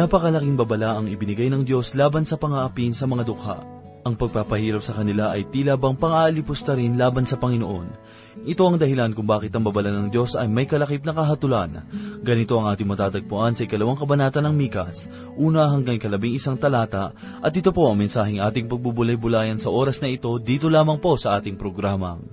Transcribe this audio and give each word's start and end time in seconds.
Napakalaking 0.00 0.56
babala 0.56 0.96
ang 0.96 1.12
ibinigay 1.12 1.52
ng 1.52 1.60
Diyos 1.60 1.92
laban 1.92 2.24
sa 2.24 2.40
pangaapin 2.40 2.96
sa 2.96 3.04
mga 3.04 3.20
dukha. 3.20 3.60
Ang 4.08 4.16
pagpapahirap 4.16 4.80
sa 4.80 4.96
kanila 4.96 5.28
ay 5.28 5.52
tila 5.52 5.76
bang 5.76 5.92
pang-aalipusta 5.92 6.72
rin 6.72 6.96
laban 6.96 7.28
sa 7.28 7.36
Panginoon. 7.36 8.00
Ito 8.48 8.64
ang 8.64 8.80
dahilan 8.80 9.12
kung 9.12 9.28
bakit 9.28 9.52
ang 9.52 9.60
babala 9.60 9.92
ng 9.92 10.08
Diyos 10.08 10.40
ay 10.40 10.48
may 10.48 10.64
kalakip 10.64 11.04
na 11.04 11.12
kahatulan. 11.12 11.84
Ganito 12.24 12.56
ang 12.56 12.72
ating 12.72 12.88
matatagpuan 12.88 13.52
sa 13.52 13.68
ikalawang 13.68 14.00
kabanata 14.00 14.40
ng 14.40 14.56
Mikas, 14.56 15.04
una 15.36 15.68
hanggang 15.68 16.00
ikalabing 16.00 16.32
isang 16.32 16.56
talata, 16.56 17.12
at 17.44 17.52
ito 17.52 17.68
po 17.68 17.92
ang 17.92 18.00
mensaheng 18.00 18.40
ating 18.40 18.72
pagbubulay-bulayan 18.72 19.60
sa 19.60 19.68
oras 19.68 20.00
na 20.00 20.08
ito 20.08 20.32
dito 20.40 20.72
lamang 20.72 20.96
po 20.96 21.20
sa 21.20 21.36
ating 21.36 21.60
programang. 21.60 22.24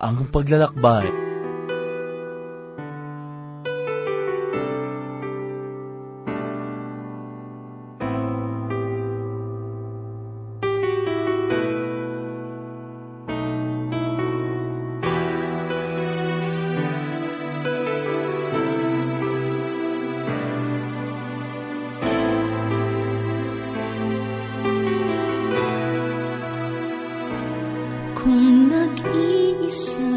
Ang 0.00 0.24
paglalakbay. 0.32 1.23
Kung 28.24 28.72
nag-iisa 28.72 30.13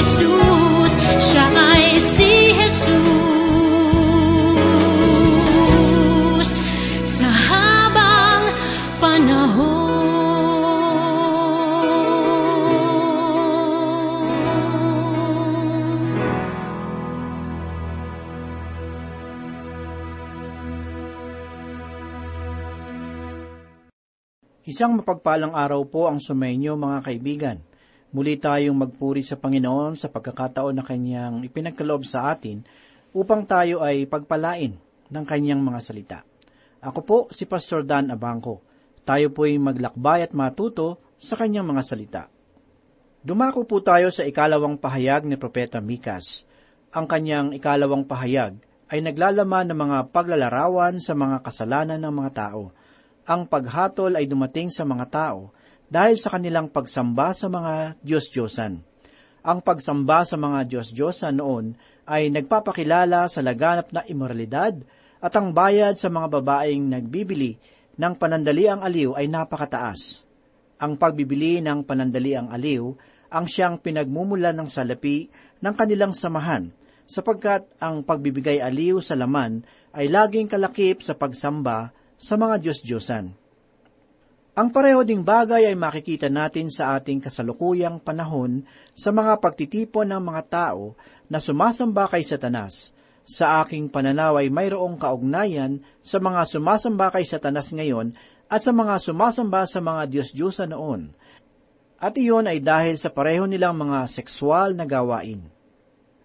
Jesus, 0.00 0.96
siya 1.20 1.44
ay 1.52 2.00
si 2.00 2.56
Jesus 2.56 2.96
sa 7.04 7.28
habang 7.28 8.48
panahon. 8.96 9.92
Isang 24.64 24.96
mapagpalang 24.96 25.52
araw 25.52 25.84
po 25.84 26.08
ang 26.08 26.24
sumainyo 26.24 26.80
mga 26.80 27.04
kaibigan. 27.04 27.69
Muli 28.10 28.34
tayong 28.38 28.74
magpuri 28.74 29.22
sa 29.22 29.38
Panginoon 29.38 29.94
sa 29.94 30.10
pagkakataon 30.10 30.74
na 30.74 30.82
Kanyang 30.82 31.46
ipinagkaloob 31.46 32.02
sa 32.02 32.34
atin 32.34 32.66
upang 33.14 33.46
tayo 33.46 33.86
ay 33.86 34.10
pagpalain 34.10 34.74
ng 35.10 35.24
Kanyang 35.26 35.62
mga 35.62 35.80
salita. 35.82 36.18
Ako 36.82 37.00
po 37.06 37.18
si 37.30 37.46
Pastor 37.46 37.86
Dan 37.86 38.10
Abangco. 38.10 38.66
Tayo 39.06 39.30
po'y 39.30 39.62
maglakbay 39.62 40.26
at 40.26 40.34
matuto 40.34 40.98
sa 41.22 41.38
Kanyang 41.38 41.70
mga 41.70 41.82
salita. 41.86 42.22
Dumako 43.20 43.68
po 43.68 43.84
tayo 43.84 44.08
sa 44.08 44.24
ikalawang 44.24 44.80
pahayag 44.80 45.28
ni 45.28 45.36
Propeta 45.36 45.76
Mikas. 45.76 46.48
Ang 46.90 47.04
kanyang 47.04 47.52
ikalawang 47.52 48.08
pahayag 48.08 48.56
ay 48.88 48.98
naglalaman 49.04 49.68
ng 49.68 49.76
mga 49.76 49.98
paglalarawan 50.08 50.96
sa 50.98 51.12
mga 51.12 51.44
kasalanan 51.44 52.00
ng 52.00 52.14
mga 52.16 52.30
tao. 52.32 52.72
Ang 53.28 53.44
paghatol 53.44 54.16
ay 54.16 54.24
dumating 54.24 54.72
sa 54.72 54.88
mga 54.88 55.06
tao 55.12 55.52
dahil 55.90 56.16
sa 56.16 56.30
kanilang 56.30 56.70
pagsamba 56.70 57.34
sa 57.34 57.50
mga 57.50 57.98
Diyos-Diyosan. 58.00 58.78
Ang 59.42 59.58
pagsamba 59.66 60.22
sa 60.22 60.38
mga 60.38 60.70
Diyos-Diyosan 60.70 61.42
noon 61.42 61.74
ay 62.06 62.30
nagpapakilala 62.30 63.26
sa 63.26 63.42
laganap 63.42 63.90
na 63.90 64.06
imoralidad 64.06 64.78
at 65.20 65.32
ang 65.34 65.50
bayad 65.50 65.98
sa 65.98 66.06
mga 66.08 66.40
babaeng 66.40 66.86
nagbibili 66.86 67.58
ng 67.98 68.14
panandaliang 68.16 68.80
aliw 68.80 69.18
ay 69.18 69.26
napakataas. 69.26 70.24
Ang 70.80 70.96
pagbibili 70.96 71.60
ng 71.60 71.84
panandaliang 71.84 72.48
aliw 72.48 72.96
ang 73.30 73.44
siyang 73.44 73.82
pinagmumulan 73.82 74.56
ng 74.56 74.68
salapi 74.70 75.28
ng 75.60 75.74
kanilang 75.76 76.16
samahan 76.16 76.72
sapagkat 77.10 77.66
ang 77.82 78.06
pagbibigay 78.06 78.62
aliw 78.62 79.02
sa 79.02 79.18
laman 79.18 79.66
ay 79.90 80.06
laging 80.06 80.46
kalakip 80.46 81.02
sa 81.02 81.18
pagsamba 81.18 81.90
sa 82.14 82.38
mga 82.38 82.62
Diyos-Diyosan. 82.62 83.39
Ang 84.50 84.74
pareho 84.74 85.06
ding 85.06 85.22
bagay 85.22 85.70
ay 85.70 85.78
makikita 85.78 86.26
natin 86.26 86.74
sa 86.74 86.98
ating 86.98 87.22
kasalukuyang 87.22 88.02
panahon 88.02 88.66
sa 88.98 89.14
mga 89.14 89.38
pagtitipon 89.38 90.10
ng 90.10 90.22
mga 90.26 90.42
tao 90.50 90.98
na 91.30 91.38
sumasamba 91.38 92.10
kay 92.10 92.26
Satanas. 92.26 92.90
Sa 93.22 93.62
aking 93.62 93.86
pananaw 93.86 94.42
ay 94.42 94.50
mayroong 94.50 94.98
kaugnayan 94.98 95.78
sa 96.02 96.18
mga 96.18 96.42
sumasamba 96.50 97.14
kay 97.14 97.22
Satanas 97.22 97.70
ngayon 97.70 98.10
at 98.50 98.66
sa 98.66 98.74
mga 98.74 98.98
sumasamba 98.98 99.62
sa 99.70 99.78
mga 99.78 100.10
Diyos-Diyosan 100.10 100.74
noon. 100.74 101.14
At 102.02 102.18
iyon 102.18 102.50
ay 102.50 102.58
dahil 102.58 102.98
sa 102.98 103.14
pareho 103.14 103.46
nilang 103.46 103.78
mga 103.78 104.10
sexual 104.10 104.74
na 104.74 104.82
gawain. 104.82 105.46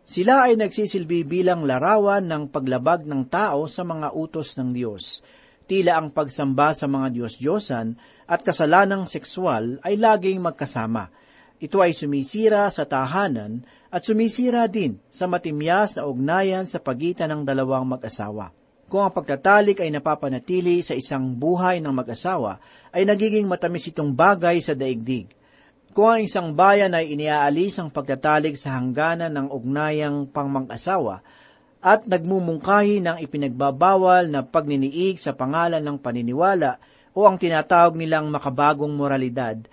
Sila 0.02 0.50
ay 0.50 0.58
nagsisilbi 0.58 1.22
bilang 1.30 1.62
larawan 1.70 2.26
ng 2.26 2.50
paglabag 2.50 3.06
ng 3.06 3.30
tao 3.30 3.70
sa 3.70 3.86
mga 3.86 4.18
utos 4.18 4.58
ng 4.58 4.74
Diyos. 4.74 5.22
Tila 5.66 5.98
ang 5.98 6.14
pagsamba 6.14 6.78
sa 6.78 6.86
mga 6.86 7.10
Diyos-Diyosan 7.10 7.98
at 8.30 8.46
kasalanang 8.46 9.10
sexual 9.10 9.82
ay 9.82 9.98
laging 9.98 10.38
magkasama. 10.38 11.10
Ito 11.58 11.82
ay 11.82 11.98
sumisira 11.98 12.70
sa 12.70 12.86
tahanan 12.86 13.66
at 13.90 14.06
sumisira 14.06 14.70
din 14.70 15.02
sa 15.10 15.26
matimyas 15.26 15.98
na 15.98 16.06
ugnayan 16.06 16.70
sa 16.70 16.78
pagitan 16.78 17.34
ng 17.34 17.42
dalawang 17.42 17.88
mag-asawa. 17.90 18.54
Kung 18.86 19.02
ang 19.02 19.14
pagtatalik 19.18 19.82
ay 19.82 19.90
napapanatili 19.90 20.86
sa 20.86 20.94
isang 20.94 21.34
buhay 21.34 21.82
ng 21.82 21.90
mag-asawa, 21.90 22.62
ay 22.94 23.02
nagiging 23.02 23.50
matamis 23.50 23.90
itong 23.90 24.14
bagay 24.14 24.62
sa 24.62 24.78
daigdig. 24.78 25.34
Kung 25.96 26.12
ang 26.12 26.22
isang 26.22 26.54
bayan 26.54 26.94
ay 26.94 27.18
iniaalis 27.18 27.82
ang 27.82 27.90
pagtatalik 27.90 28.54
sa 28.54 28.78
hangganan 28.78 29.34
ng 29.34 29.48
ugnayang 29.50 30.30
pangmang-asawa, 30.30 31.26
at 31.86 32.10
nagmumungkahi 32.10 32.98
ng 33.06 33.22
ipinagbabawal 33.22 34.26
na 34.26 34.42
pagniniig 34.42 35.22
sa 35.22 35.38
pangalan 35.38 35.86
ng 35.86 36.02
paniniwala 36.02 36.82
o 37.14 37.30
ang 37.30 37.38
tinatawag 37.38 37.94
nilang 37.94 38.34
makabagong 38.34 38.90
moralidad, 38.98 39.70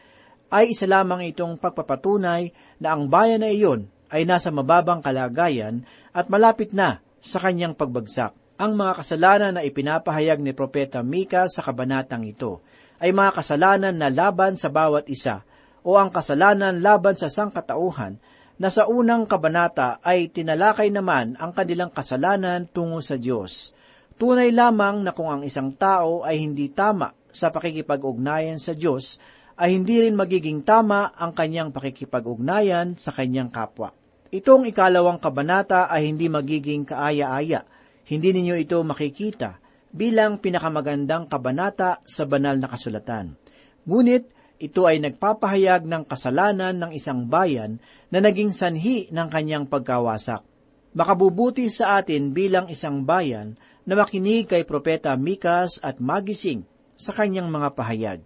ay 0.53 0.77
isa 0.77 0.85
lamang 0.85 1.25
itong 1.33 1.57
pagpapatunay 1.57 2.53
na 2.77 2.93
ang 2.93 3.09
bayan 3.09 3.41
na 3.41 3.49
iyon 3.49 3.89
ay 4.13 4.29
nasa 4.29 4.53
mababang 4.53 5.01
kalagayan 5.01 5.89
at 6.13 6.29
malapit 6.29 6.77
na 6.77 7.01
sa 7.25 7.41
kanyang 7.41 7.73
pagbagsak. 7.73 8.37
Ang 8.61 8.77
mga 8.77 8.93
kasalanan 9.01 9.53
na 9.57 9.65
ipinapahayag 9.65 10.45
ni 10.45 10.53
Propeta 10.53 11.01
Mika 11.01 11.49
sa 11.49 11.65
kabanatang 11.65 12.29
ito 12.29 12.61
ay 13.01 13.17
mga 13.17 13.41
kasalanan 13.41 13.97
na 13.97 14.13
laban 14.13 14.61
sa 14.61 14.69
bawat 14.69 15.09
isa 15.09 15.49
o 15.81 15.97
ang 15.97 16.13
kasalanan 16.13 16.85
laban 16.85 17.17
sa 17.17 17.33
sangkatauhan 17.33 18.21
na 18.61 18.69
sa 18.69 18.89
unang 18.89 19.25
kabanata 19.25 20.03
ay 20.05 20.29
tinalakay 20.29 20.93
naman 20.93 21.37
ang 21.41 21.53
kanilang 21.57 21.93
kasalanan 21.93 22.69
tungo 22.69 23.01
sa 23.01 23.17
Diyos. 23.17 23.73
Tunay 24.21 24.53
lamang 24.53 25.03
na 25.03 25.17
kung 25.17 25.33
ang 25.33 25.43
isang 25.43 25.73
tao 25.75 26.23
ay 26.23 26.41
hindi 26.41 26.69
tama 26.71 27.11
sa 27.33 27.49
pakikipag-ugnayan 27.49 28.61
sa 28.61 28.77
Diyos, 28.77 29.17
ay 29.57 29.77
hindi 29.77 30.01
rin 30.05 30.17
magiging 30.17 30.65
tama 30.65 31.13
ang 31.17 31.33
kanyang 31.33 31.73
pakikipag-ugnayan 31.73 32.97
sa 32.97 33.13
kanyang 33.13 33.49
kapwa. 33.49 33.93
Itong 34.33 34.65
ikalawang 34.69 35.21
kabanata 35.21 35.93
ay 35.93 36.09
hindi 36.09 36.29
magiging 36.29 36.89
kaaya-aya. 36.89 37.69
Hindi 38.09 38.29
ninyo 38.33 38.55
ito 38.57 38.81
makikita 38.81 39.61
bilang 39.93 40.41
pinakamagandang 40.41 41.29
kabanata 41.29 42.01
sa 42.09 42.25
banal 42.25 42.57
na 42.57 42.69
kasulatan. 42.69 43.37
Ngunit, 43.85 44.42
ito 44.63 44.87
ay 44.87 45.03
nagpapahayag 45.03 45.91
ng 45.91 46.07
kasalanan 46.07 46.79
ng 46.79 46.95
isang 46.95 47.27
bayan 47.27 47.83
na 48.15 48.23
naging 48.23 48.55
sanhi 48.55 49.11
ng 49.11 49.27
kanyang 49.27 49.67
pagkawasak. 49.67 50.47
Makabubuti 50.95 51.67
sa 51.67 51.99
atin 51.99 52.31
bilang 52.31 52.71
isang 52.71 53.03
bayan 53.03 53.59
na 53.83 53.99
makinig 53.99 54.47
kay 54.47 54.63
Propeta 54.63 55.19
Mikas 55.19 55.83
at 55.83 55.99
magising 55.99 56.63
sa 56.95 57.11
kanyang 57.11 57.51
mga 57.51 57.75
pahayag. 57.75 58.21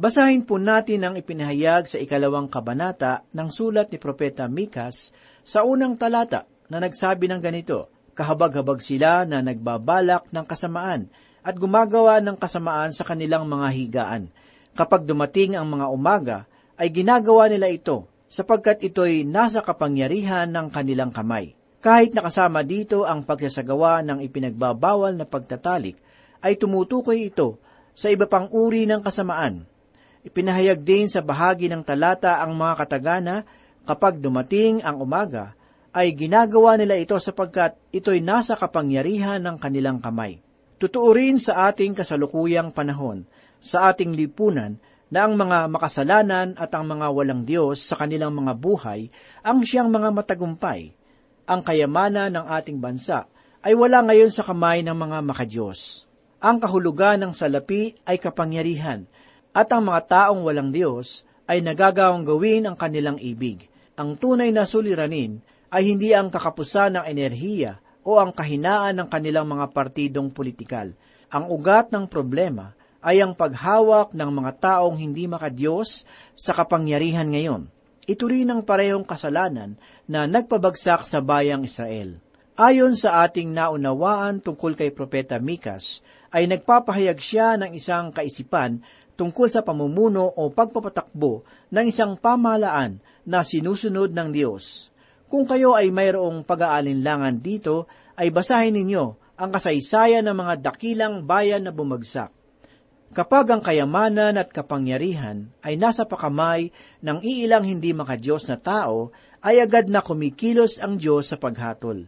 Basahin 0.00 0.48
po 0.48 0.56
natin 0.56 1.04
ang 1.04 1.14
ipinahayag 1.20 1.84
sa 1.84 2.00
ikalawang 2.00 2.48
kabanata 2.48 3.28
ng 3.36 3.48
sulat 3.52 3.92
ni 3.92 4.00
Propeta 4.00 4.48
Mikas 4.48 5.12
sa 5.44 5.60
unang 5.68 5.92
talata 6.00 6.48
na 6.72 6.80
nagsabi 6.80 7.28
ng 7.28 7.42
ganito, 7.42 7.92
Kahabag-habag 8.16 8.80
sila 8.80 9.28
na 9.28 9.44
nagbabalak 9.44 10.32
ng 10.32 10.44
kasamaan 10.48 11.12
at 11.44 11.54
gumagawa 11.56 12.20
ng 12.24 12.36
kasamaan 12.36 12.96
sa 12.96 13.04
kanilang 13.04 13.44
mga 13.44 13.68
higaan. 13.76 14.22
Kapag 14.80 15.04
dumating 15.04 15.60
ang 15.60 15.68
mga 15.68 15.92
umaga, 15.92 16.38
ay 16.80 16.88
ginagawa 16.88 17.52
nila 17.52 17.68
ito 17.68 18.08
sapagkat 18.32 18.80
ito'y 18.80 19.28
nasa 19.28 19.60
kapangyarihan 19.60 20.48
ng 20.48 20.72
kanilang 20.72 21.12
kamay. 21.12 21.52
Kahit 21.84 22.16
nakasama 22.16 22.64
dito 22.64 23.04
ang 23.04 23.20
pagsasagawa 23.20 24.00
ng 24.00 24.24
ipinagbabawal 24.24 25.20
na 25.20 25.28
pagtatalik, 25.28 26.00
ay 26.40 26.56
tumutukoy 26.56 27.28
ito 27.28 27.60
sa 27.92 28.08
iba 28.08 28.24
pang 28.24 28.48
uri 28.48 28.88
ng 28.88 29.04
kasamaan. 29.04 29.68
Ipinahayag 30.24 30.80
din 30.80 31.12
sa 31.12 31.20
bahagi 31.20 31.68
ng 31.68 31.84
talata 31.84 32.40
ang 32.40 32.56
mga 32.56 32.74
katagana 32.80 33.36
kapag 33.84 34.16
dumating 34.16 34.80
ang 34.80 34.96
umaga, 35.04 35.52
ay 35.92 36.16
ginagawa 36.16 36.80
nila 36.80 36.96
ito 36.96 37.20
sapagkat 37.20 37.76
ito'y 37.92 38.24
nasa 38.24 38.56
kapangyarihan 38.56 39.44
ng 39.44 39.60
kanilang 39.60 40.00
kamay. 40.00 40.40
Totoo 40.80 41.12
rin 41.12 41.36
sa 41.36 41.68
ating 41.68 41.92
kasalukuyang 41.92 42.72
panahon, 42.72 43.28
sa 43.60 43.92
ating 43.92 44.16
lipunan, 44.16 44.80
na 45.10 45.26
ang 45.26 45.34
mga 45.34 45.66
makasalanan 45.66 46.54
at 46.54 46.70
ang 46.70 46.86
mga 46.86 47.10
walang 47.10 47.42
Diyos 47.42 47.82
sa 47.82 47.98
kanilang 47.98 48.30
mga 48.30 48.54
buhay 48.54 49.10
ang 49.42 49.66
siyang 49.66 49.90
mga 49.90 50.14
matagumpay. 50.14 50.94
Ang 51.50 51.60
kayamanan 51.66 52.30
ng 52.30 52.46
ating 52.46 52.78
bansa 52.78 53.26
ay 53.60 53.74
wala 53.74 54.06
ngayon 54.06 54.30
sa 54.30 54.46
kamay 54.46 54.86
ng 54.86 54.94
mga 54.94 55.18
makadiyos. 55.26 56.06
Ang 56.40 56.62
kahulugan 56.62 57.20
ng 57.20 57.32
salapi 57.36 57.98
ay 58.06 58.16
kapangyarihan, 58.16 59.04
at 59.50 59.68
ang 59.74 59.90
mga 59.90 60.00
taong 60.06 60.46
walang 60.46 60.70
Diyos 60.70 61.26
ay 61.50 61.58
nagagawang 61.60 62.22
gawin 62.22 62.70
ang 62.70 62.78
kanilang 62.78 63.18
ibig. 63.18 63.66
Ang 63.98 64.14
tunay 64.14 64.54
na 64.54 64.62
suliranin 64.62 65.42
ay 65.74 65.90
hindi 65.90 66.14
ang 66.14 66.30
kakapusan 66.30 66.96
ng 66.96 67.04
enerhiya 67.10 67.82
o 68.06 68.16
ang 68.16 68.30
kahinaan 68.30 68.96
ng 69.02 69.08
kanilang 69.10 69.50
mga 69.50 69.74
partidong 69.74 70.30
politikal. 70.30 70.94
Ang 71.34 71.50
ugat 71.50 71.90
ng 71.90 72.06
problema 72.06 72.72
ay 73.00 73.24
ang 73.24 73.32
paghawak 73.32 74.12
ng 74.12 74.30
mga 74.30 74.52
taong 74.60 74.96
hindi 74.96 75.24
makadiyos 75.24 76.04
sa 76.36 76.52
kapangyarihan 76.52 77.28
ngayon. 77.28 77.68
Ito 78.04 78.24
rin 78.28 78.48
ang 78.48 78.64
parehong 78.64 79.04
kasalanan 79.04 79.76
na 80.08 80.28
nagpabagsak 80.28 81.04
sa 81.04 81.20
bayang 81.24 81.64
Israel. 81.64 82.20
Ayon 82.60 82.92
sa 82.92 83.24
ating 83.24 83.56
naunawaan 83.56 84.44
tungkol 84.44 84.76
kay 84.76 84.92
Propeta 84.92 85.40
Mikas, 85.40 86.04
ay 86.28 86.44
nagpapahayag 86.44 87.18
siya 87.18 87.56
ng 87.56 87.72
isang 87.72 88.12
kaisipan 88.12 88.84
tungkol 89.16 89.48
sa 89.52 89.60
pamumuno 89.60 90.28
o 90.28 90.48
pagpapatakbo 90.48 91.44
ng 91.72 91.84
isang 91.88 92.16
pamahalaan 92.16 93.00
na 93.24 93.44
sinusunod 93.44 94.12
ng 94.12 94.28
Diyos. 94.32 94.88
Kung 95.30 95.46
kayo 95.46 95.76
ay 95.78 95.92
mayroong 95.92 96.42
pag-aalinlangan 96.42 97.38
dito, 97.38 97.86
ay 98.18 98.32
basahin 98.34 98.74
ninyo 98.74 99.36
ang 99.38 99.50
kasaysayan 99.54 100.26
ng 100.26 100.36
mga 100.36 100.54
dakilang 100.72 101.24
bayan 101.24 101.64
na 101.64 101.72
bumagsak. 101.72 102.39
Kapag 103.10 103.50
ang 103.50 103.62
kayamanan 103.62 104.38
at 104.38 104.54
kapangyarihan 104.54 105.50
ay 105.66 105.74
nasa 105.74 106.06
pakamay 106.06 106.70
ng 107.02 107.18
iilang 107.26 107.66
hindi 107.66 107.90
makadiyos 107.90 108.46
na 108.46 108.54
tao, 108.54 109.10
ay 109.42 109.58
agad 109.58 109.90
na 109.90 109.98
kumikilos 109.98 110.78
ang 110.78 110.94
Diyos 110.94 111.32
sa 111.32 111.36
paghatol. 111.40 112.06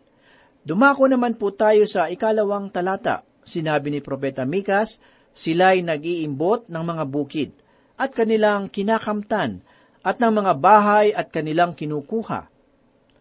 Dumako 0.63 1.11
naman 1.11 1.35
po 1.35 1.51
tayo 1.51 1.83
sa 1.91 2.07
ikalawang 2.07 2.71
talata 2.71 3.27
Sinabi 3.43 3.91
ni 3.91 3.99
Propeta 3.99 4.47
Mikas, 4.47 5.03
sila'y 5.35 5.83
nag-iimbot 5.83 6.71
ng 6.71 6.85
mga 6.87 7.05
bukid, 7.11 7.51
at 7.99 8.15
kanilang 8.15 8.71
kinakamtan, 8.71 9.67
at 10.03 10.19
ng 10.19 10.33
mga 10.35 10.53
bahay 10.59 11.15
at 11.15 11.31
kanilang 11.31 11.75
kinukuha, 11.75 12.51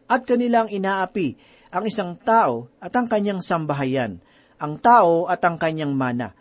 at 0.10 0.22
kanilang 0.26 0.70
inaapi 0.70 1.38
ang 1.74 1.86
isang 1.86 2.18
tao 2.18 2.70
at 2.82 2.94
ang 2.94 3.06
kanyang 3.06 3.42
sambahayan, 3.42 4.22
ang 4.62 4.78
tao 4.78 5.26
at 5.26 5.42
ang 5.46 5.58
kanyang 5.58 5.94
mana. 5.94 6.34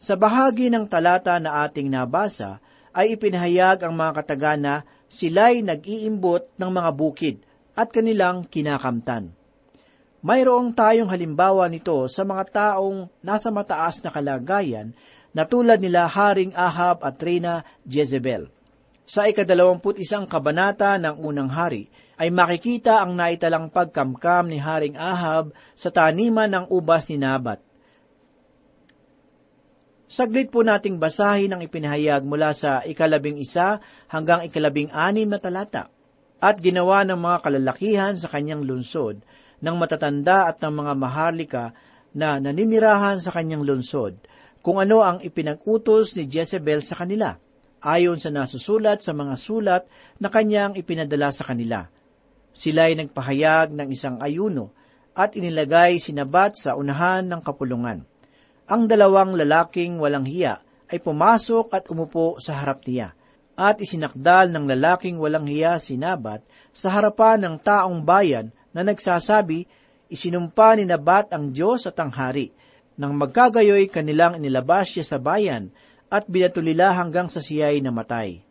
Sa 0.00 0.16
bahagi 0.16 0.72
ng 0.72 0.88
talata 0.88 1.36
na 1.36 1.60
ating 1.68 1.92
nabasa, 1.92 2.56
ay 2.96 3.20
ipinahayag 3.20 3.84
ang 3.84 3.92
mga 3.92 4.12
katagana 4.24 4.74
sila'y 5.12 5.60
nag-iimbot 5.60 6.56
ng 6.56 6.70
mga 6.72 6.90
bukid 6.96 7.36
at 7.76 7.92
kanilang 7.92 8.48
kinakamtan. 8.48 9.36
Mayroong 10.24 10.72
tayong 10.72 11.12
halimbawa 11.12 11.68
nito 11.68 12.08
sa 12.08 12.24
mga 12.24 12.44
taong 12.48 13.12
nasa 13.20 13.52
mataas 13.52 14.00
na 14.00 14.08
kalagayan 14.08 14.96
na 15.36 15.44
tulad 15.44 15.76
nila 15.76 16.08
Haring 16.08 16.56
Ahab 16.56 17.04
at 17.04 17.20
Rina 17.20 17.62
Jezebel. 17.84 18.48
Sa 19.04 19.28
ikadalawamput 19.28 20.00
isang 20.00 20.24
kabanata 20.24 20.96
ng 20.96 21.20
unang 21.20 21.52
hari, 21.52 21.92
ay 22.16 22.32
makikita 22.32 23.04
ang 23.04 23.20
naitalang 23.20 23.68
pagkamkam 23.68 24.48
ni 24.48 24.56
Haring 24.56 24.96
Ahab 24.96 25.52
sa 25.76 25.92
taniman 25.92 26.48
ng 26.48 26.64
ubas 26.72 27.04
ni 27.12 27.20
Nabat. 27.20 27.69
Saglit 30.10 30.50
po 30.50 30.66
nating 30.66 30.98
basahin 30.98 31.54
ang 31.54 31.62
ipinahayag 31.62 32.26
mula 32.26 32.50
sa 32.50 32.82
ikalabing 32.82 33.38
isa 33.38 33.78
hanggang 34.10 34.42
ikalabing 34.42 34.90
anim 34.90 35.30
na 35.30 35.38
talata. 35.38 35.86
At 36.42 36.58
ginawa 36.58 37.06
ng 37.06 37.14
mga 37.14 37.38
kalalakihan 37.46 38.14
sa 38.18 38.26
kanyang 38.26 38.66
lunsod 38.66 39.22
ng 39.62 39.76
matatanda 39.78 40.50
at 40.50 40.58
ng 40.58 40.72
mga 40.82 40.92
maharlika 40.98 41.64
na 42.10 42.42
naninirahan 42.42 43.22
sa 43.22 43.30
kanyang 43.30 43.62
lungsod, 43.62 44.18
kung 44.66 44.82
ano 44.82 45.06
ang 45.06 45.22
ipinag-utos 45.22 46.18
ni 46.18 46.26
Jezebel 46.26 46.82
sa 46.82 46.98
kanila, 46.98 47.38
ayon 47.78 48.18
sa 48.18 48.34
nasusulat 48.34 49.06
sa 49.06 49.14
mga 49.14 49.38
sulat 49.38 49.86
na 50.18 50.26
kanyang 50.26 50.74
ipinadala 50.74 51.30
sa 51.30 51.46
kanila. 51.46 51.86
Sila 52.50 52.90
ay 52.90 52.98
nagpahayag 52.98 53.78
ng 53.78 53.88
isang 53.94 54.18
ayuno 54.18 54.74
at 55.14 55.38
inilagay 55.38 56.02
sinabat 56.02 56.58
sa 56.58 56.74
unahan 56.74 57.30
ng 57.30 57.40
kapulungan. 57.46 58.09
Ang 58.70 58.86
dalawang 58.86 59.34
lalaking 59.34 59.98
walang 59.98 60.22
hiya 60.22 60.62
ay 60.86 61.02
pumasok 61.02 61.74
at 61.74 61.90
umupo 61.90 62.38
sa 62.38 62.62
harap 62.62 62.86
niya, 62.86 63.18
at 63.58 63.82
isinakdal 63.82 64.54
ng 64.54 64.70
lalaking 64.70 65.18
walang 65.18 65.50
hiya 65.50 65.82
sinabat 65.82 66.46
sa 66.70 66.94
harapan 66.94 67.42
ng 67.42 67.56
taong 67.58 68.06
bayan 68.06 68.54
na 68.70 68.86
nagsasabi, 68.86 69.66
isinumpa 70.06 70.78
ni 70.78 70.86
Nabat 70.86 71.34
ang 71.34 71.50
Diyos 71.50 71.86
at 71.90 71.98
ang 71.98 72.14
Hari. 72.14 72.54
Nang 72.94 73.18
magkagayoy 73.18 73.90
kanilang 73.90 74.38
inilabas 74.38 74.94
siya 74.94 75.02
sa 75.06 75.18
bayan 75.18 75.74
at 76.10 76.26
binatulila 76.26 76.94
hanggang 76.94 77.26
sa 77.26 77.42
siya'y 77.42 77.82
namatay. 77.82 78.42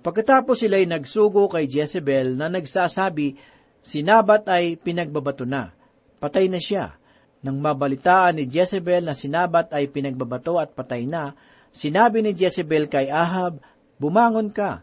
Pagkatapos 0.00 0.56
sila'y 0.56 0.88
nagsugo 0.88 1.48
kay 1.52 1.68
Jezebel 1.68 2.32
na 2.32 2.48
nagsasabi, 2.48 3.36
sinabat 3.84 4.48
ay 4.48 4.80
pinagbabato 4.80 5.44
na. 5.44 5.72
Patay 6.20 6.48
na 6.48 6.60
siya. 6.60 6.99
Nang 7.40 7.56
mabalitaan 7.56 8.36
ni 8.36 8.44
Jezebel 8.44 9.04
na 9.04 9.16
sinabat 9.16 9.72
ay 9.72 9.88
pinagbabato 9.88 10.60
at 10.60 10.76
patay 10.76 11.08
na, 11.08 11.32
sinabi 11.72 12.20
ni 12.20 12.36
Jezebel 12.36 12.88
kay 12.88 13.08
Ahab, 13.08 13.60
Bumangon 14.00 14.48
ka. 14.48 14.80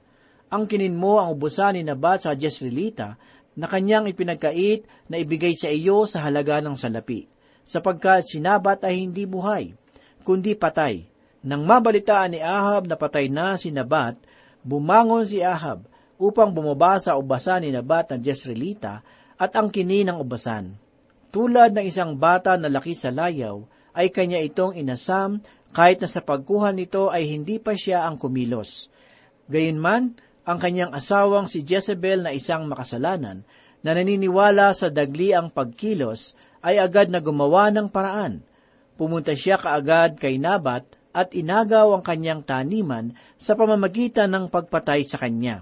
Ang 0.53 0.69
kinin 0.69 0.93
mo 0.93 1.17
ang 1.17 1.33
ubusan 1.33 1.73
ni 1.75 1.81
Nabat 1.81 2.23
sa 2.23 2.37
Jezreelita 2.37 3.17
na 3.57 3.65
kanyang 3.65 4.05
ipinagkait 4.13 4.85
na 5.09 5.17
ibigay 5.17 5.57
sa 5.57 5.73
iyo 5.73 6.05
sa 6.05 6.21
halaga 6.21 6.61
ng 6.61 6.77
salapi, 6.77 7.25
sapagkat 7.65 8.29
sinabat 8.29 8.85
ay 8.85 9.01
hindi 9.01 9.25
buhay, 9.25 9.73
kundi 10.21 10.53
patay. 10.53 11.09
Nang 11.41 11.65
mabalitaan 11.65 12.37
ni 12.37 12.39
Ahab 12.39 12.85
na 12.85 12.93
patay 12.93 13.25
na 13.25 13.57
si 13.57 13.73
Nabat, 13.73 14.21
bumangon 14.61 15.25
si 15.25 15.41
Ahab 15.41 15.89
upang 16.21 16.53
bumaba 16.53 17.01
sa 17.01 17.17
ubasan 17.17 17.65
ni 17.65 17.73
Nabat 17.73 18.13
ng 18.13 18.21
Jezreelita 18.21 19.01
at 19.37 19.51
ang 19.57 19.73
kini 19.73 20.05
ng 20.05 20.21
ubasan. 20.21 20.86
Tulad 21.37 21.69
ng 21.77 21.85
isang 21.85 22.17
bata 22.17 22.57
na 22.57 22.65
laki 22.65 22.97
sa 22.97 23.13
layaw, 23.13 23.61
ay 23.93 24.09
kanya 24.09 24.41
itong 24.41 24.73
inasam 24.73 25.37
kahit 25.69 26.01
na 26.01 26.09
sa 26.09 26.25
pagkuha 26.25 26.73
nito 26.73 27.13
ay 27.13 27.29
hindi 27.29 27.61
pa 27.61 27.77
siya 27.77 28.09
ang 28.09 28.17
kumilos. 28.17 28.89
Gayunman, 29.45 30.17
ang 30.17 30.57
kanyang 30.57 30.97
asawang 30.97 31.45
si 31.45 31.61
Jezebel 31.61 32.25
na 32.25 32.33
isang 32.33 32.65
makasalanan 32.65 33.45
na 33.85 33.91
naniniwala 33.93 34.73
sa 34.73 34.89
dagli 34.89 35.29
ang 35.29 35.53
pagkilos 35.53 36.33
ay 36.65 36.81
agad 36.81 37.13
na 37.13 37.21
gumawa 37.21 37.69
ng 37.69 37.93
paraan. 37.93 38.41
Pumunta 38.97 39.37
siya 39.37 39.61
kaagad 39.61 40.17
kay 40.17 40.41
Nabat 40.41 40.89
at 41.13 41.37
inagaw 41.37 41.93
ang 41.93 42.01
kanyang 42.01 42.41
taniman 42.49 43.13
sa 43.37 43.53
pamamagitan 43.53 44.33
ng 44.33 44.49
pagpatay 44.49 45.05
sa 45.05 45.21
kanya. 45.21 45.61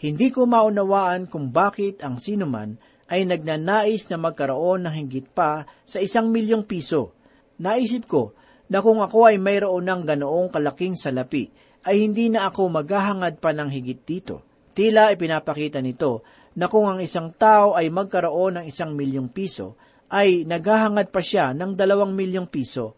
Hindi 0.00 0.32
ko 0.32 0.48
maunawaan 0.48 1.28
kung 1.28 1.52
bakit 1.52 2.00
ang 2.00 2.16
sinuman 2.16 2.80
ay 3.08 3.28
nagnanais 3.28 4.08
na 4.08 4.16
magkaroon 4.16 4.88
ng 4.88 4.94
hinggit 4.94 5.28
pa 5.32 5.68
sa 5.84 6.00
isang 6.00 6.32
milyong 6.32 6.64
piso. 6.64 7.12
Naisip 7.60 8.08
ko 8.08 8.32
na 8.72 8.80
kung 8.80 9.04
ako 9.04 9.28
ay 9.28 9.36
mayroon 9.36 9.84
ng 9.84 10.02
ganoong 10.08 10.48
kalaking 10.48 10.96
salapi, 10.96 11.52
ay 11.84 12.00
hindi 12.00 12.32
na 12.32 12.48
ako 12.48 12.80
maghahangad 12.80 13.36
pa 13.38 13.52
ng 13.52 13.68
higit 13.68 14.00
dito. 14.08 14.42
Tila 14.72 15.12
ipinapakita 15.12 15.84
nito 15.84 16.24
na 16.56 16.66
kung 16.66 16.88
ang 16.88 16.98
isang 16.98 17.36
tao 17.36 17.76
ay 17.76 17.92
magkaroon 17.92 18.62
ng 18.62 18.64
isang 18.66 18.96
milyong 18.96 19.30
piso, 19.30 19.76
ay 20.08 20.48
naghahangad 20.48 21.12
pa 21.12 21.20
siya 21.20 21.52
ng 21.52 21.76
dalawang 21.76 22.16
milyong 22.16 22.48
piso. 22.48 22.96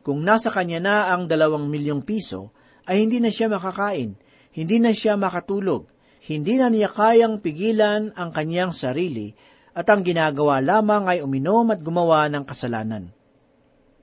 Kung 0.00 0.24
nasa 0.24 0.48
kanya 0.48 0.80
na 0.80 0.96
ang 1.12 1.26
dalawang 1.28 1.68
milyong 1.68 2.06
piso, 2.06 2.54
ay 2.88 3.04
hindi 3.04 3.20
na 3.20 3.28
siya 3.28 3.52
makakain, 3.52 4.16
hindi 4.56 4.76
na 4.80 4.94
siya 4.94 5.18
makatulog, 5.18 5.84
hindi 6.20 6.60
na 6.60 6.68
niya 6.68 6.92
kayang 6.92 7.40
pigilan 7.40 8.12
ang 8.12 8.30
kanyang 8.32 8.76
sarili, 8.76 9.32
at 9.72 9.86
ang 9.88 10.04
ginagawa 10.04 10.60
lamang 10.60 11.08
ay 11.08 11.18
uminom 11.24 11.72
at 11.72 11.80
gumawa 11.80 12.28
ng 12.28 12.44
kasalanan. 12.44 13.08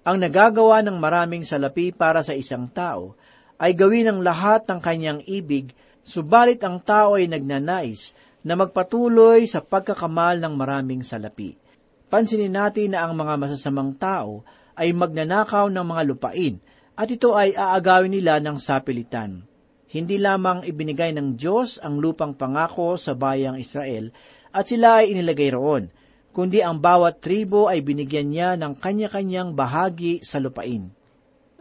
Ang 0.07 0.17
nagagawa 0.23 0.81
ng 0.87 0.97
maraming 0.97 1.43
salapi 1.43 1.91
para 1.91 2.23
sa 2.23 2.31
isang 2.31 2.71
tao 2.71 3.19
ay 3.59 3.75
gawin 3.75 4.07
ang 4.07 4.19
lahat 4.23 4.63
ng 4.65 4.79
kanyang 4.79 5.19
ibig, 5.27 5.75
subalit 6.01 6.63
ang 6.63 6.79
tao 6.79 7.19
ay 7.19 7.27
nagnanais 7.27 8.15
na 8.47 8.55
magpatuloy 8.55 9.43
sa 9.43 9.59
pagkakamal 9.59 10.39
ng 10.39 10.53
maraming 10.55 11.03
salapi. 11.03 11.59
Pansinin 12.07 12.55
natin 12.55 12.95
na 12.95 13.03
ang 13.03 13.19
mga 13.19 13.35
masasamang 13.35 13.91
tao 13.99 14.47
ay 14.79 14.95
magnanakaw 14.95 15.67
ng 15.67 15.83
mga 15.83 16.01
lupain 16.07 16.55
at 16.95 17.11
ito 17.11 17.35
ay 17.35 17.51
aagawin 17.51 18.15
nila 18.15 18.39
ng 18.39 18.55
sapilitan. 18.55 19.43
Hindi 19.87 20.19
lamang 20.19 20.67
ibinigay 20.67 21.15
ng 21.15 21.39
Diyos 21.39 21.79
ang 21.79 22.03
lupang 22.03 22.35
pangako 22.35 22.99
sa 22.99 23.15
bayang 23.15 23.55
Israel 23.55 24.11
at 24.51 24.67
sila 24.67 25.03
ay 25.03 25.15
inilagay 25.15 25.55
roon, 25.55 25.87
kundi 26.35 26.59
ang 26.59 26.83
bawat 26.83 27.23
tribo 27.23 27.71
ay 27.71 27.79
binigyan 27.79 28.27
niya 28.27 28.49
ng 28.59 28.75
kanya-kanyang 28.75 29.55
bahagi 29.55 30.19
sa 30.27 30.43
lupain. 30.43 30.91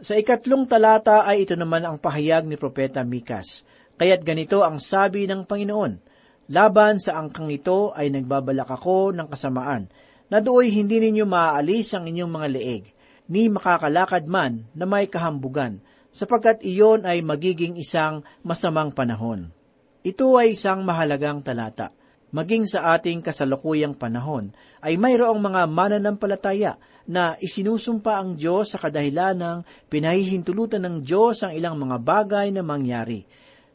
Sa 0.03 0.13
ikatlong 0.13 0.69
talata 0.69 1.25
ay 1.25 1.47
ito 1.47 1.57
naman 1.57 1.87
ang 1.87 1.97
pahayag 1.97 2.45
ni 2.45 2.53
Propeta 2.59 3.01
Mikas. 3.01 3.65
Kaya't 3.97 4.21
ganito 4.21 4.61
ang 4.61 4.77
sabi 4.77 5.25
ng 5.25 5.47
Panginoon, 5.49 5.93
Laban 6.47 7.01
sa 7.01 7.19
angkang 7.19 7.51
ito 7.51 7.91
ay 7.91 8.07
nagbabalak 8.13 8.69
ako 8.71 9.11
ng 9.11 9.27
kasamaan, 9.27 9.89
na 10.31 10.39
dooy 10.39 10.71
hindi 10.71 11.01
ninyo 11.01 11.25
maaalis 11.27 11.91
ang 11.97 12.07
inyong 12.07 12.31
mga 12.31 12.47
leeg, 12.55 12.83
ni 13.27 13.51
makakalakad 13.51 14.29
man 14.29 14.63
na 14.71 14.87
may 14.87 15.11
kahambugan, 15.11 15.83
sapagkat 16.17 16.65
iyon 16.65 17.05
ay 17.05 17.21
magiging 17.21 17.77
isang 17.77 18.25
masamang 18.41 18.89
panahon. 18.89 19.53
Ito 20.01 20.41
ay 20.41 20.57
isang 20.57 20.81
mahalagang 20.81 21.45
talata 21.45 21.93
maging 22.31 22.67
sa 22.67 22.95
ating 22.95 23.23
kasalukuyang 23.23 23.95
panahon, 23.95 24.51
ay 24.83 24.99
mayroong 24.99 25.39
mga 25.39 25.61
mananampalataya 25.67 26.75
na 27.07 27.39
isinusumpa 27.39 28.19
ang 28.19 28.35
Diyos 28.35 28.75
sa 28.75 28.77
kadahilan 28.83 29.39
ng 29.39 29.57
pinahihintulutan 29.87 30.83
ng 30.83 30.95
Diyos 31.07 31.41
ang 31.47 31.55
ilang 31.55 31.79
mga 31.79 31.97
bagay 32.03 32.51
na 32.51 32.63
mangyari. 32.63 33.23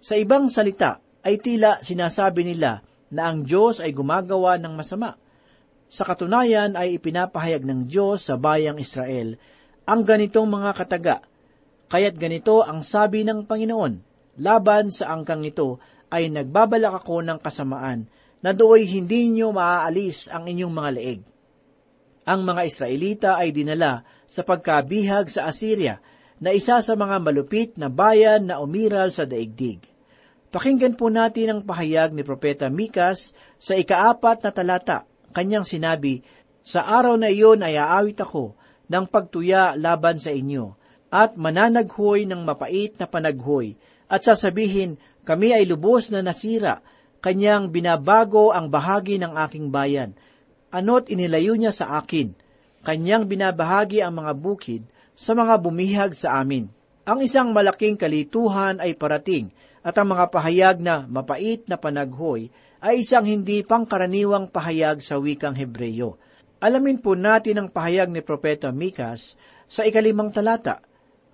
Sa 0.04 0.20
ibang 0.20 0.52
salita, 0.52 1.00
ay 1.22 1.38
tila 1.38 1.80
sinasabi 1.80 2.44
nila 2.44 2.82
na 3.14 3.30
ang 3.30 3.46
Diyos 3.46 3.78
ay 3.80 3.94
gumagawa 3.94 4.58
ng 4.58 4.75
masama. 4.75 5.16
Sa 5.87 6.02
katunayan 6.02 6.75
ay 6.75 6.99
ipinapahayag 6.99 7.62
ng 7.62 7.87
Diyos 7.87 8.26
sa 8.26 8.34
bayang 8.37 8.80
Israel 8.80 9.37
ang 9.87 10.02
ganitong 10.02 10.49
mga 10.49 10.70
kataga. 10.76 11.16
Kaya't 11.92 12.16
ganito 12.16 12.64
ang 12.64 12.80
sabi 12.80 13.20
ng 13.20 13.44
Panginoon, 13.44 14.00
laban 14.40 14.88
sa 14.88 15.12
angkang 15.12 15.44
ito 15.44 15.76
ay 16.08 16.32
nagbabalak 16.32 17.04
ako 17.04 17.20
ng 17.20 17.37
kasamaan 17.37 18.08
na 18.40 18.56
dooy 18.56 18.88
hindi 18.88 19.28
ninyo 19.28 19.52
maaalis 19.52 20.32
ang 20.32 20.49
inyong 20.49 20.72
mga 20.72 20.90
leeg. 20.96 21.20
Ang 22.25 22.49
mga 22.49 22.62
Israelita 22.64 23.30
ay 23.37 23.52
dinala 23.52 24.08
sa 24.25 24.40
pagkabihag 24.40 25.28
sa 25.28 25.52
Assyria 25.52 26.00
na 26.40 26.56
isa 26.56 26.80
sa 26.80 26.96
mga 26.96 27.20
malupit 27.20 27.76
na 27.76 27.92
bayan 27.92 28.49
na 28.49 28.64
umiral 28.64 29.12
sa 29.12 29.28
daigdig. 29.28 29.84
Pakinggan 30.49 30.96
po 30.96 31.12
natin 31.12 31.52
ang 31.52 31.61
pahayag 31.61 32.16
ni 32.16 32.25
Propeta 32.25 32.72
Mikas 32.72 33.37
sa 33.61 33.76
ikaapat 33.76 34.49
na 34.49 34.50
talata. 34.52 34.99
Kanyang 35.37 35.68
sinabi, 35.68 36.25
Sa 36.64 36.88
araw 36.88 37.20
na 37.20 37.28
iyon 37.28 37.61
ay 37.61 37.76
aawit 37.76 38.20
ako 38.20 38.56
ng 38.88 39.04
pagtuya 39.12 39.76
laban 39.76 40.20
sa 40.20 40.32
inyo, 40.32 40.76
at 41.12 41.37
mananaghoy 41.37 42.25
ng 42.25 42.40
mapait 42.40 42.97
na 42.97 43.04
panaghoy, 43.04 43.76
at 44.09 44.25
sasabihin, 44.25 44.97
kami 45.28 45.52
ay 45.52 45.69
lubos 45.69 46.09
na 46.09 46.25
nasira, 46.25 46.81
kanyang 47.21 47.69
binabago 47.69 48.50
ang 48.50 48.73
bahagi 48.73 49.21
ng 49.21 49.37
aking 49.47 49.69
bayan. 49.69 50.16
Ano't 50.73 51.12
inilayo 51.12 51.54
niya 51.54 51.71
sa 51.71 52.00
akin. 52.00 52.33
Kanyang 52.83 53.31
binabahagi 53.31 54.02
ang 54.02 54.19
mga 54.25 54.33
bukid 54.35 54.83
sa 55.14 55.37
mga 55.37 55.61
bumihag 55.62 56.12
sa 56.19 56.42
amin. 56.42 56.66
Ang 57.07 57.23
isang 57.23 57.54
malaking 57.54 57.95
kalituhan 57.95 58.83
ay 58.83 58.99
parating 58.99 59.54
at 59.87 59.95
ang 59.95 60.11
mga 60.16 60.35
pahayag 60.35 60.76
na 60.83 61.07
mapait 61.07 61.62
na 61.71 61.78
panaghoy 61.78 62.50
ay 62.83 63.07
isang 63.07 63.23
hindi 63.23 63.62
pangkaraniwang 63.62 64.50
pahayag 64.50 64.99
sa 64.99 65.23
wikang 65.23 65.54
Hebreyo. 65.54 66.19
Alamin 66.59 66.99
po 66.99 67.14
natin 67.14 67.62
ang 67.62 67.69
pahayag 67.71 68.11
ni 68.11 68.19
Propeta 68.23 68.75
Mikas 68.75 69.38
sa 69.71 69.87
ikalimang 69.87 70.35
talata 70.35 70.83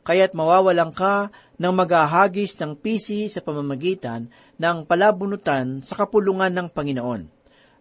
kaya't 0.09 0.33
mawawalan 0.33 0.89
ka 0.97 1.29
ng 1.61 1.75
maghahagis 1.77 2.57
ng 2.57 2.81
pisi 2.81 3.29
sa 3.29 3.45
pamamagitan 3.45 4.33
ng 4.57 4.89
palabunutan 4.89 5.85
sa 5.85 6.01
kapulungan 6.01 6.49
ng 6.49 6.73
Panginoon. 6.73 7.29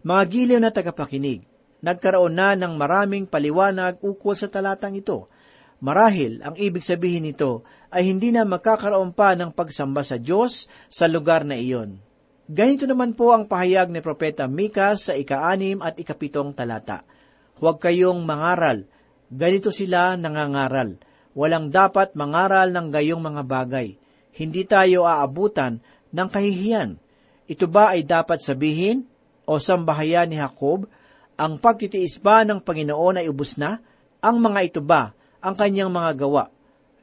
Mga 0.04 0.22
giliw 0.28 0.60
na 0.60 0.68
tagapakinig, 0.68 1.48
nagkaroon 1.80 2.36
na 2.36 2.52
ng 2.52 2.76
maraming 2.76 3.24
paliwanag 3.24 3.96
ukol 4.04 4.36
sa 4.36 4.44
talatang 4.52 5.00
ito. 5.00 5.32
Marahil, 5.80 6.44
ang 6.44 6.52
ibig 6.60 6.84
sabihin 6.84 7.24
nito 7.24 7.64
ay 7.88 8.12
hindi 8.12 8.28
na 8.28 8.44
magkakaroon 8.44 9.16
pa 9.16 9.32
ng 9.32 9.56
pagsamba 9.56 10.04
sa 10.04 10.20
Diyos 10.20 10.68
sa 10.92 11.08
lugar 11.08 11.48
na 11.48 11.56
iyon. 11.56 11.96
Ganito 12.44 12.84
naman 12.84 13.16
po 13.16 13.32
ang 13.32 13.48
pahayag 13.48 13.88
ni 13.88 14.04
Propeta 14.04 14.44
Mikas 14.44 15.08
sa 15.08 15.16
ika-anim 15.16 15.80
at 15.80 15.96
ikapitong 15.96 16.52
talata. 16.52 17.08
huwag 17.56 17.80
kayong 17.80 18.20
mangaral. 18.22 18.84
Ganito 19.32 19.72
sila 19.72 20.14
nangangaral. 20.14 21.07
Walang 21.38 21.70
dapat 21.70 22.18
mangaral 22.18 22.74
ng 22.74 22.90
gayong 22.90 23.22
mga 23.22 23.42
bagay. 23.46 23.94
Hindi 24.34 24.66
tayo 24.66 25.06
aabutan 25.06 25.78
ng 26.10 26.28
kahihiyan. 26.34 26.98
Ito 27.46 27.70
ba 27.70 27.94
ay 27.94 28.02
dapat 28.02 28.42
sabihin 28.42 29.06
o 29.46 29.62
sambahayan 29.62 30.34
ni 30.34 30.42
Jacob? 30.42 30.90
Ang 31.38 31.62
pagtitiis 31.62 32.18
ba 32.18 32.42
ng 32.42 32.58
Panginoon 32.58 33.22
ay 33.22 33.30
ubos 33.30 33.54
na? 33.54 33.78
Ang 34.18 34.42
mga 34.42 34.60
ito 34.66 34.82
ba 34.82 35.14
ang 35.38 35.54
kanyang 35.54 35.94
mga 35.94 36.26
gawa? 36.26 36.50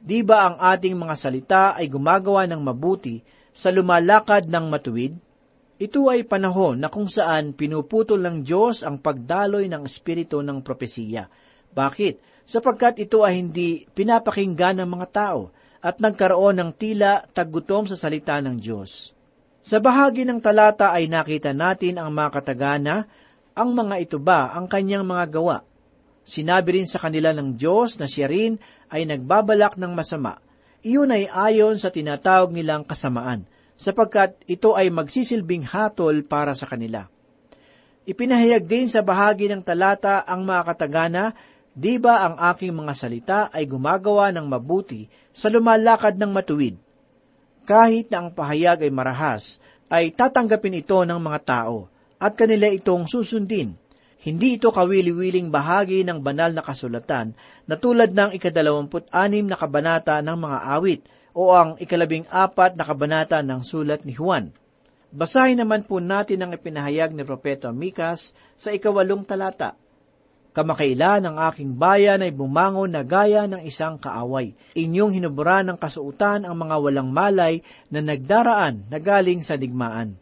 Di 0.04 0.20
ba 0.20 0.52
ang 0.52 0.60
ating 0.60 0.92
mga 0.92 1.16
salita 1.16 1.64
ay 1.72 1.88
gumagawa 1.88 2.44
ng 2.44 2.60
mabuti 2.60 3.24
sa 3.56 3.72
lumalakad 3.72 4.52
ng 4.52 4.68
matuwid? 4.68 5.16
Ito 5.80 6.12
ay 6.12 6.28
panahon 6.28 6.84
na 6.84 6.92
kung 6.92 7.08
saan 7.08 7.56
pinuputol 7.56 8.20
ng 8.20 8.44
Diyos 8.44 8.84
ang 8.84 9.00
pagdaloy 9.00 9.72
ng 9.72 9.88
espiritu 9.88 10.44
ng 10.44 10.60
propesiya. 10.60 11.24
Bakit? 11.72 12.35
Sapagkat 12.46 13.02
ito 13.02 13.26
ay 13.26 13.42
hindi 13.42 13.82
pinapakinggan 13.90 14.78
ng 14.78 14.88
mga 14.88 15.06
tao 15.10 15.50
at 15.82 15.98
nagkaroon 15.98 16.62
ng 16.62 16.70
tila 16.78 17.26
taggutom 17.34 17.90
sa 17.90 17.98
salita 17.98 18.38
ng 18.38 18.56
Diyos. 18.56 19.10
Sa 19.66 19.82
bahagi 19.82 20.22
ng 20.22 20.38
talata 20.38 20.94
ay 20.94 21.10
nakita 21.10 21.50
natin 21.50 21.98
ang 21.98 22.14
mga 22.14 22.38
katagana, 22.38 23.02
ang 23.50 23.74
mga 23.74 23.98
ito 23.98 24.22
ba 24.22 24.54
ang 24.54 24.70
kanyang 24.70 25.02
mga 25.02 25.26
gawa. 25.26 25.58
Sinabi 26.22 26.78
rin 26.78 26.86
sa 26.86 27.02
kanila 27.02 27.34
ng 27.34 27.58
Diyos 27.58 27.98
na 27.98 28.06
siya 28.06 28.30
rin 28.30 28.62
ay 28.94 29.10
nagbabalak 29.10 29.74
ng 29.74 29.90
masama. 29.90 30.38
Iyon 30.86 31.10
ay 31.10 31.26
ayon 31.26 31.82
sa 31.82 31.90
tinatawag 31.90 32.54
nilang 32.54 32.86
kasamaan, 32.86 33.42
sapagkat 33.74 34.38
ito 34.46 34.78
ay 34.78 34.86
magsisilbing 34.86 35.66
hatol 35.66 36.22
para 36.22 36.54
sa 36.54 36.70
kanila. 36.70 37.10
Ipinahayag 38.06 38.70
din 38.70 38.86
sa 38.86 39.02
bahagi 39.02 39.50
ng 39.50 39.66
talata 39.66 40.22
ang 40.22 40.46
mga 40.46 40.62
katagana, 40.62 41.34
di 41.76 42.00
ba 42.00 42.24
ang 42.24 42.40
aking 42.40 42.72
mga 42.72 42.92
salita 42.96 43.40
ay 43.52 43.68
gumagawa 43.68 44.32
ng 44.32 44.48
mabuti 44.48 45.04
sa 45.36 45.52
lumalakad 45.52 46.16
ng 46.16 46.32
matuwid? 46.32 46.80
Kahit 47.68 48.08
na 48.08 48.24
ang 48.24 48.32
pahayag 48.32 48.88
ay 48.88 48.90
marahas, 48.94 49.60
ay 49.92 50.16
tatanggapin 50.16 50.80
ito 50.80 50.96
ng 51.04 51.20
mga 51.20 51.40
tao 51.44 51.92
at 52.16 52.32
kanila 52.32 52.66
itong 52.72 53.04
susundin. 53.04 53.76
Hindi 54.26 54.58
ito 54.58 54.74
kawili-wiling 54.74 55.52
bahagi 55.52 56.02
ng 56.02 56.18
banal 56.18 56.50
na 56.50 56.64
kasulatan 56.64 57.36
na 57.68 57.74
tulad 57.78 58.10
ng 58.10 58.34
ikadalawamput-anim 58.34 59.46
na 59.46 59.54
kabanata 59.54 60.18
ng 60.18 60.34
mga 60.34 60.58
awit 60.74 61.00
o 61.36 61.52
ang 61.52 61.76
ikalabing 61.76 62.26
apat 62.32 62.74
na 62.74 62.82
kabanata 62.82 63.44
ng 63.44 63.60
sulat 63.62 64.02
ni 64.02 64.16
Juan. 64.16 64.50
Basahin 65.14 65.62
naman 65.62 65.86
po 65.86 66.02
natin 66.02 66.42
ang 66.42 66.50
ipinahayag 66.50 67.14
ni 67.14 67.22
Propeta 67.22 67.70
Mikas 67.70 68.34
sa 68.58 68.74
ikawalong 68.74 69.22
talata. 69.22 69.78
Kamakailan 70.56 71.28
ang 71.28 71.36
aking 71.52 71.76
bayan 71.76 72.24
ay 72.24 72.32
bumangon 72.32 72.88
na 72.88 73.04
gaya 73.04 73.44
ng 73.44 73.60
isang 73.68 74.00
kaaway. 74.00 74.56
Inyong 74.72 75.20
hinuburan 75.20 75.68
ng 75.68 75.76
kasuutan 75.76 76.48
ang 76.48 76.56
mga 76.56 76.80
walang 76.80 77.12
malay 77.12 77.60
na 77.92 78.00
nagdaraan 78.00 78.88
na 78.88 78.96
galing 78.96 79.44
sa 79.44 79.60
digmaan. 79.60 80.16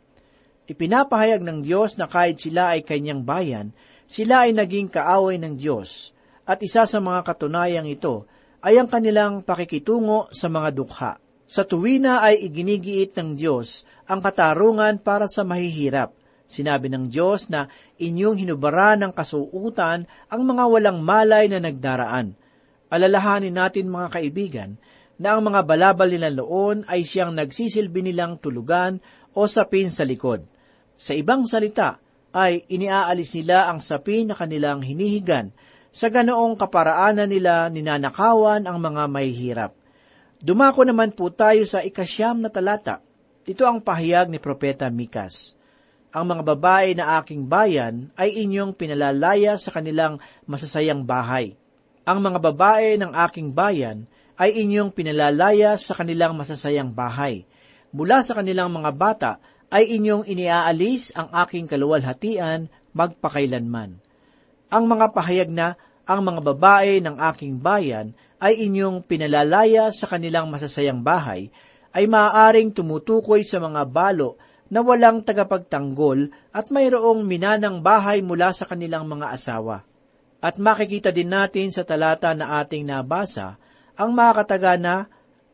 Ipinapahayag 0.66 1.38
ng 1.38 1.62
Diyos 1.62 1.94
na 2.02 2.10
kahit 2.10 2.42
sila 2.42 2.74
ay 2.74 2.82
kanyang 2.82 3.22
bayan, 3.22 3.70
sila 4.10 4.50
ay 4.50 4.58
naging 4.58 4.90
kaaway 4.90 5.38
ng 5.38 5.54
Diyos. 5.54 6.10
At 6.42 6.58
isa 6.66 6.82
sa 6.82 6.98
mga 6.98 7.22
katunayang 7.22 7.86
ito 7.86 8.26
ay 8.58 8.82
ang 8.82 8.90
kanilang 8.90 9.46
pakikitungo 9.46 10.34
sa 10.34 10.50
mga 10.50 10.74
dukha. 10.74 11.12
Sa 11.46 11.62
tuwina 11.62 12.26
ay 12.26 12.42
iginigiit 12.42 13.14
ng 13.14 13.38
Diyos 13.38 13.86
ang 14.10 14.18
katarungan 14.18 14.98
para 14.98 15.30
sa 15.30 15.46
mahihirap– 15.46 16.10
Sinabi 16.54 16.86
ng 16.86 17.10
Diyos 17.10 17.50
na 17.50 17.66
inyong 17.98 18.38
hinubara 18.38 18.94
ng 18.94 19.10
kasuutan 19.10 20.06
ang 20.30 20.42
mga 20.46 20.70
walang 20.70 21.02
malay 21.02 21.50
na 21.50 21.58
nagdaraan. 21.58 22.38
Alalahanin 22.94 23.58
natin 23.58 23.90
mga 23.90 24.14
kaibigan 24.14 24.70
na 25.18 25.34
ang 25.34 25.42
mga 25.42 25.66
balabal 25.66 26.06
nila 26.06 26.30
noon 26.30 26.86
ay 26.86 27.02
siyang 27.02 27.34
nagsisilbi 27.34 28.06
nilang 28.06 28.38
tulugan 28.38 29.02
o 29.34 29.50
sapin 29.50 29.90
sa 29.90 30.06
likod. 30.06 30.46
Sa 30.94 31.10
ibang 31.10 31.42
salita, 31.42 31.98
ay 32.30 32.62
iniaalis 32.70 33.34
nila 33.34 33.66
ang 33.66 33.82
sapin 33.82 34.30
na 34.30 34.38
kanilang 34.38 34.82
hinihigan, 34.82 35.50
sa 35.94 36.10
ganoong 36.10 36.58
kaparaanan 36.58 37.30
nila 37.30 37.70
ninanakawan 37.70 38.66
ang 38.66 38.78
mga 38.82 39.02
mahihirap. 39.06 39.72
Dumako 40.42 40.82
naman 40.86 41.14
po 41.14 41.30
tayo 41.30 41.62
sa 41.66 41.82
ikasyam 41.82 42.42
na 42.42 42.50
talata. 42.50 42.98
Ito 43.46 43.62
ang 43.62 43.78
pahayag 43.82 44.30
ni 44.30 44.42
Propeta 44.42 44.90
Mikas 44.90 45.54
ang 46.14 46.30
mga 46.30 46.46
babae 46.46 46.94
na 46.94 47.18
aking 47.18 47.50
bayan 47.50 48.14
ay 48.14 48.38
inyong 48.46 48.78
pinalalaya 48.78 49.58
sa 49.58 49.74
kanilang 49.74 50.22
masasayang 50.46 51.02
bahay. 51.02 51.58
Ang 52.06 52.22
mga 52.22 52.38
babae 52.38 52.94
ng 53.02 53.10
aking 53.26 53.50
bayan 53.50 54.06
ay 54.38 54.62
inyong 54.62 54.94
pinalalaya 54.94 55.74
sa 55.74 55.98
kanilang 55.98 56.38
masasayang 56.38 56.94
bahay. 56.94 57.42
Mula 57.90 58.22
sa 58.22 58.38
kanilang 58.38 58.70
mga 58.70 58.90
bata 58.94 59.32
ay 59.74 59.98
inyong 59.98 60.22
iniaalis 60.30 61.10
ang 61.18 61.34
aking 61.34 61.66
kaluwalhatian 61.66 62.70
magpakailanman. 62.94 63.98
Ang 64.70 64.84
mga 64.86 65.10
pahayag 65.10 65.50
na 65.50 65.74
ang 66.06 66.22
mga 66.22 66.46
babae 66.54 67.02
ng 67.02 67.18
aking 67.34 67.58
bayan 67.58 68.14
ay 68.38 68.62
inyong 68.62 69.02
pinalalaya 69.02 69.90
sa 69.90 70.06
kanilang 70.06 70.46
masasayang 70.46 71.02
bahay 71.02 71.50
ay 71.90 72.06
maaaring 72.06 72.70
tumutukoy 72.70 73.42
sa 73.42 73.58
mga 73.58 73.82
balo 73.90 74.38
na 74.74 74.82
walang 74.82 75.22
tagapagtanggol 75.22 76.34
at 76.50 76.74
mayroong 76.74 77.22
minanang 77.22 77.78
bahay 77.78 78.18
mula 78.26 78.50
sa 78.50 78.66
kanilang 78.66 79.06
mga 79.06 79.30
asawa. 79.30 79.86
At 80.42 80.58
makikita 80.58 81.14
din 81.14 81.30
natin 81.30 81.70
sa 81.70 81.86
talata 81.86 82.34
na 82.34 82.58
ating 82.58 82.82
nabasa, 82.82 83.54
ang 83.94 84.10
mga 84.10 84.42
katagana 84.42 85.06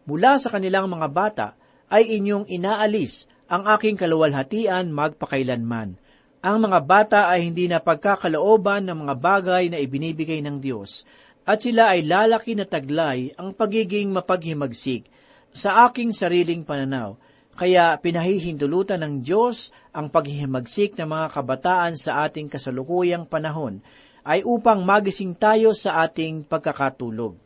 mula 0.09 0.40
sa 0.40 0.48
kanilang 0.48 0.88
mga 0.88 1.09
bata 1.12 1.48
ay 1.92 2.16
inyong 2.16 2.48
inaalis 2.48 3.28
ang 3.44 3.68
aking 3.76 4.00
kaluwalhatian 4.00 4.88
magpakailanman. 4.88 6.00
Ang 6.40 6.56
mga 6.64 6.78
bata 6.88 7.20
ay 7.28 7.44
hindi 7.44 7.68
na 7.68 7.85
pagkakalooban 7.85 8.88
ng 8.88 9.04
mga 9.04 9.14
bagay 9.20 9.68
na 9.68 9.76
ibinibigay 9.76 10.40
ng 10.40 10.56
Diyos, 10.64 11.04
at 11.44 11.61
sila 11.61 11.92
ay 11.92 12.09
lalaki 12.09 12.56
na 12.56 12.64
taglay 12.64 13.37
ang 13.37 13.52
pagiging 13.52 14.09
mapaghimagsik 14.16 15.04
sa 15.52 15.85
aking 15.90 16.16
sariling 16.16 16.64
pananaw, 16.64 17.20
kaya 17.59 17.99
pinahihindulutan 17.99 19.03
ng 19.03 19.15
Diyos 19.21 19.75
ang 19.91 20.09
paghihimagsik 20.09 20.97
ng 20.97 21.09
mga 21.09 21.27
kabataan 21.35 21.95
sa 21.99 22.25
ating 22.27 22.47
kasalukuyang 22.49 23.27
panahon 23.27 23.83
ay 24.25 24.45
upang 24.45 24.85
magising 24.85 25.35
tayo 25.35 25.73
sa 25.73 26.05
ating 26.07 26.47
pagkakatulog. 26.47 27.37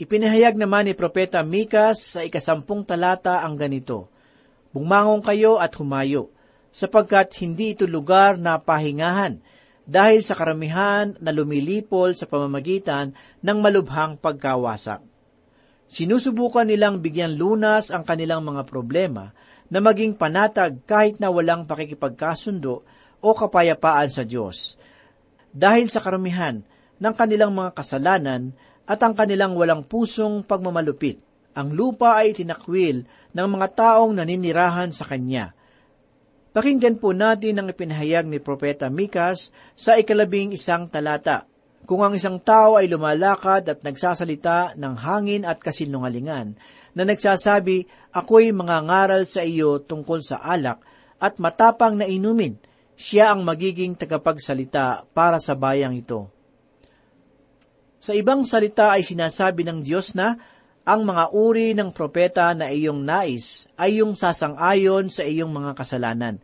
Ipinahayag 0.00 0.56
naman 0.56 0.88
ni 0.88 0.94
Propeta 0.96 1.44
Mikas 1.44 2.16
sa 2.16 2.20
ikasampung 2.24 2.88
talata 2.88 3.44
ang 3.44 3.58
ganito, 3.58 4.08
Bumangon 4.70 5.20
kayo 5.20 5.58
at 5.58 5.74
humayo, 5.76 6.30
sapagkat 6.70 7.34
hindi 7.42 7.74
ito 7.74 7.84
lugar 7.84 8.38
na 8.38 8.62
pahingahan, 8.62 9.42
dahil 9.82 10.22
sa 10.22 10.38
karamihan 10.38 11.18
na 11.18 11.34
lumilipol 11.34 12.14
sa 12.14 12.30
pamamagitan 12.30 13.12
ng 13.42 13.58
malubhang 13.58 14.14
pagkawasak. 14.22 15.02
Sinusubukan 15.90 16.70
nilang 16.70 17.02
bigyan 17.02 17.34
lunas 17.34 17.90
ang 17.90 18.06
kanilang 18.06 18.46
mga 18.46 18.62
problema 18.70 19.34
na 19.70 19.78
maging 19.78 20.18
panatag 20.18 20.82
kahit 20.84 21.22
na 21.22 21.30
walang 21.30 21.64
pakikipagkasundo 21.64 22.82
o 23.22 23.28
kapayapaan 23.32 24.10
sa 24.10 24.26
Diyos. 24.26 24.74
Dahil 25.50 25.86
sa 25.88 26.02
karamihan 26.02 26.58
ng 26.98 27.14
kanilang 27.14 27.54
mga 27.54 27.78
kasalanan 27.78 28.50
at 28.84 28.98
ang 29.00 29.14
kanilang 29.14 29.54
walang 29.54 29.86
pusong 29.86 30.42
pagmamalupit, 30.42 31.22
ang 31.54 31.70
lupa 31.74 32.18
ay 32.18 32.34
tinakwil 32.34 33.06
ng 33.34 33.48
mga 33.50 33.68
taong 33.78 34.14
naninirahan 34.14 34.90
sa 34.90 35.06
Kanya. 35.06 35.54
Pakinggan 36.50 36.98
po 36.98 37.14
natin 37.14 37.62
ang 37.62 37.70
ipinahayag 37.70 38.26
ni 38.26 38.42
Propeta 38.42 38.90
Mikas 38.90 39.54
sa 39.78 39.94
ikalabing 39.94 40.50
isang 40.50 40.90
talata. 40.90 41.46
Kung 41.86 42.02
ang 42.02 42.14
isang 42.14 42.42
tao 42.42 42.74
ay 42.74 42.90
lumalakad 42.90 43.66
at 43.70 43.82
nagsasalita 43.86 44.74
ng 44.74 44.94
hangin 44.98 45.42
at 45.46 45.62
kasinungalingan, 45.62 46.58
na 46.94 47.06
nagsasabi, 47.06 47.86
Ako'y 48.10 48.50
mangangaral 48.50 49.26
sa 49.26 49.46
iyo 49.46 49.82
tungkol 49.82 50.22
sa 50.22 50.42
alak 50.42 50.82
at 51.20 51.38
matapang 51.38 52.00
na 52.00 52.08
inumin, 52.08 52.56
siya 52.96 53.32
ang 53.32 53.44
magiging 53.44 53.96
tagapagsalita 53.96 55.08
para 55.12 55.38
sa 55.38 55.56
bayang 55.56 55.96
ito. 55.96 56.28
Sa 58.00 58.16
ibang 58.16 58.48
salita 58.48 58.96
ay 58.96 59.04
sinasabi 59.04 59.64
ng 59.68 59.84
Diyos 59.84 60.16
na 60.16 60.40
ang 60.88 61.04
mga 61.04 61.36
uri 61.36 61.76
ng 61.76 61.92
propeta 61.92 62.48
na 62.56 62.72
iyong 62.72 63.04
nais 63.04 63.68
ay 63.76 64.00
yung 64.00 64.16
sasang-ayon 64.16 65.12
sa 65.12 65.22
iyong 65.28 65.52
mga 65.52 65.76
kasalanan. 65.76 66.40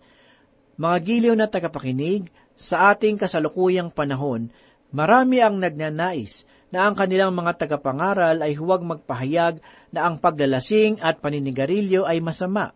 Mga 0.77 0.97
giliw 1.01 1.35
na 1.35 1.49
tagapakinig, 1.49 2.29
sa 2.57 2.93
ating 2.93 3.21
kasalukuyang 3.21 3.93
panahon, 3.93 4.49
marami 4.93 5.45
ang 5.45 5.61
nagnanais 5.61 6.49
na 6.75 6.91
ang 6.91 6.95
kanilang 6.99 7.31
mga 7.31 7.67
tagapangaral 7.67 8.43
ay 8.43 8.59
huwag 8.59 8.83
magpahayag 8.83 9.63
na 9.95 10.01
ang 10.11 10.19
paglalasing 10.19 10.99
at 10.99 11.23
paninigarilyo 11.23 12.03
ay 12.03 12.19
masama. 12.19 12.75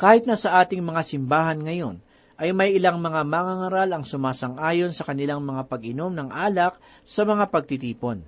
Kahit 0.00 0.24
na 0.24 0.36
sa 0.36 0.64
ating 0.64 0.80
mga 0.80 1.04
simbahan 1.04 1.60
ngayon, 1.60 2.00
ay 2.40 2.56
may 2.56 2.72
ilang 2.72 3.04
mga 3.04 3.20
mangangaral 3.28 3.88
ang 3.92 4.04
sumasang-ayon 4.08 4.96
sa 4.96 5.04
kanilang 5.04 5.44
mga 5.44 5.68
pag-inom 5.68 6.08
ng 6.16 6.32
alak 6.32 6.80
sa 7.04 7.28
mga 7.28 7.52
pagtitipon. 7.52 8.24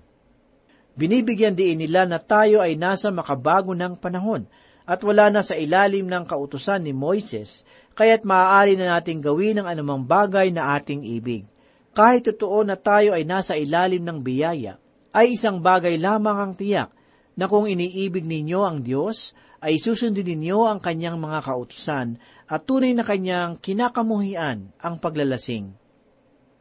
Binibigyan 0.93 1.57
diin 1.57 1.81
nila 1.81 2.05
na 2.05 2.21
tayo 2.21 2.61
ay 2.61 2.77
nasa 2.77 3.09
makabago 3.09 3.73
ng 3.73 3.97
panahon 3.97 4.45
at 4.85 5.01
wala 5.01 5.33
na 5.33 5.41
sa 5.41 5.57
ilalim 5.57 6.05
ng 6.13 6.29
kautusan 6.29 6.85
ni 6.85 6.93
Moises, 6.93 7.65
kaya't 7.97 8.29
maaari 8.29 8.77
na 8.77 8.99
nating 8.99 9.25
gawin 9.25 9.65
ang 9.65 9.73
anumang 9.73 10.05
bagay 10.05 10.53
na 10.53 10.77
ating 10.77 11.09
ibig. 11.09 11.49
Kahit 11.97 12.29
totoo 12.29 12.61
na 12.69 12.77
tayo 12.77 13.17
ay 13.17 13.25
nasa 13.25 13.57
ilalim 13.57 14.05
ng 14.05 14.21
biyaya, 14.21 14.82
ay 15.13 15.37
isang 15.37 15.61
bagay 15.61 16.01
lamang 16.01 16.39
ang 16.41 16.53
tiyak 16.57 16.91
na 17.37 17.49
kung 17.49 17.65
iniibig 17.65 18.25
ninyo 18.29 18.61
ang 18.61 18.85
Diyos, 18.85 19.33
ay 19.63 19.79
susundin 19.79 20.27
ninyo 20.27 20.67
ang 20.67 20.83
kanyang 20.83 21.23
mga 21.23 21.47
kautusan 21.47 22.19
at 22.51 22.61
tunay 22.67 22.93
na 22.93 23.07
kanyang 23.07 23.57
kinakamuhian 23.63 24.75
ang 24.83 24.95
paglalasing. 24.99 25.73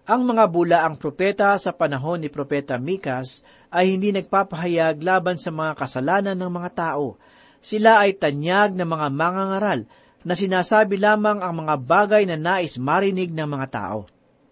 Ang 0.05 0.21
mga 0.27 0.45
bula 0.51 0.77
ang 0.85 0.97
propeta 0.97 1.55
sa 1.57 1.73
panahon 1.73 2.21
ni 2.21 2.29
Propeta 2.29 2.77
Mikas 2.77 3.41
ay 3.73 3.95
hindi 3.95 4.13
nagpapahayag 4.13 5.01
laban 5.01 5.37
sa 5.41 5.49
mga 5.49 5.77
kasalanan 5.77 6.37
ng 6.37 6.51
mga 6.51 6.69
tao. 6.73 7.17
Sila 7.61 8.01
ay 8.01 8.17
tanyag 8.17 8.73
na 8.73 8.85
mga 8.85 9.07
mangangaral 9.13 9.79
na 10.21 10.33
sinasabi 10.37 11.01
lamang 11.01 11.41
ang 11.41 11.65
mga 11.65 11.75
bagay 11.81 12.23
na 12.29 12.37
nais 12.37 12.77
marinig 12.77 13.33
ng 13.33 13.49
mga 13.49 13.67
tao. 13.69 13.99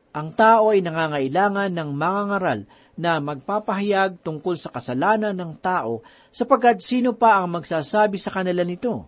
Ang 0.09 0.33
tao 0.33 0.73
ay 0.73 0.81
nangangailangan 0.81 1.69
ng 1.69 1.89
mangangaral 1.93 2.65
na 2.99 3.23
magpapahayag 3.23 4.19
tungkol 4.19 4.59
sa 4.59 4.67
kasalanan 4.75 5.31
ng 5.31 5.55
tao 5.63 6.03
sapagkat 6.35 6.83
sino 6.83 7.15
pa 7.15 7.39
ang 7.39 7.55
magsasabi 7.55 8.19
sa 8.19 8.27
kanila 8.35 8.67
nito? 8.67 9.07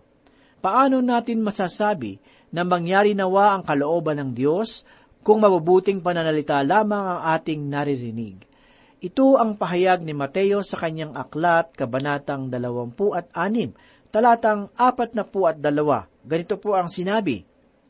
Paano 0.64 1.04
natin 1.04 1.44
masasabi 1.44 2.16
na 2.48 2.64
mangyari 2.64 3.12
nawa 3.12 3.52
ang 3.52 3.62
kalooban 3.68 4.16
ng 4.16 4.30
Diyos 4.32 4.88
kung 5.20 5.44
mabubuting 5.44 6.00
pananalita 6.00 6.64
lamang 6.64 7.04
ang 7.18 7.20
ating 7.36 7.68
naririnig. 7.68 8.48
Ito 9.02 9.36
ang 9.36 9.58
pahayag 9.58 10.06
ni 10.06 10.14
Mateo 10.14 10.62
sa 10.62 10.78
kanyang 10.78 11.18
aklat, 11.18 11.74
kabanatang 11.74 12.48
26, 12.48 14.14
talatang 14.14 14.70
42. 14.78 15.58
Ganito 16.22 16.54
po 16.62 16.78
ang 16.78 16.86
sinabi, 16.86 17.42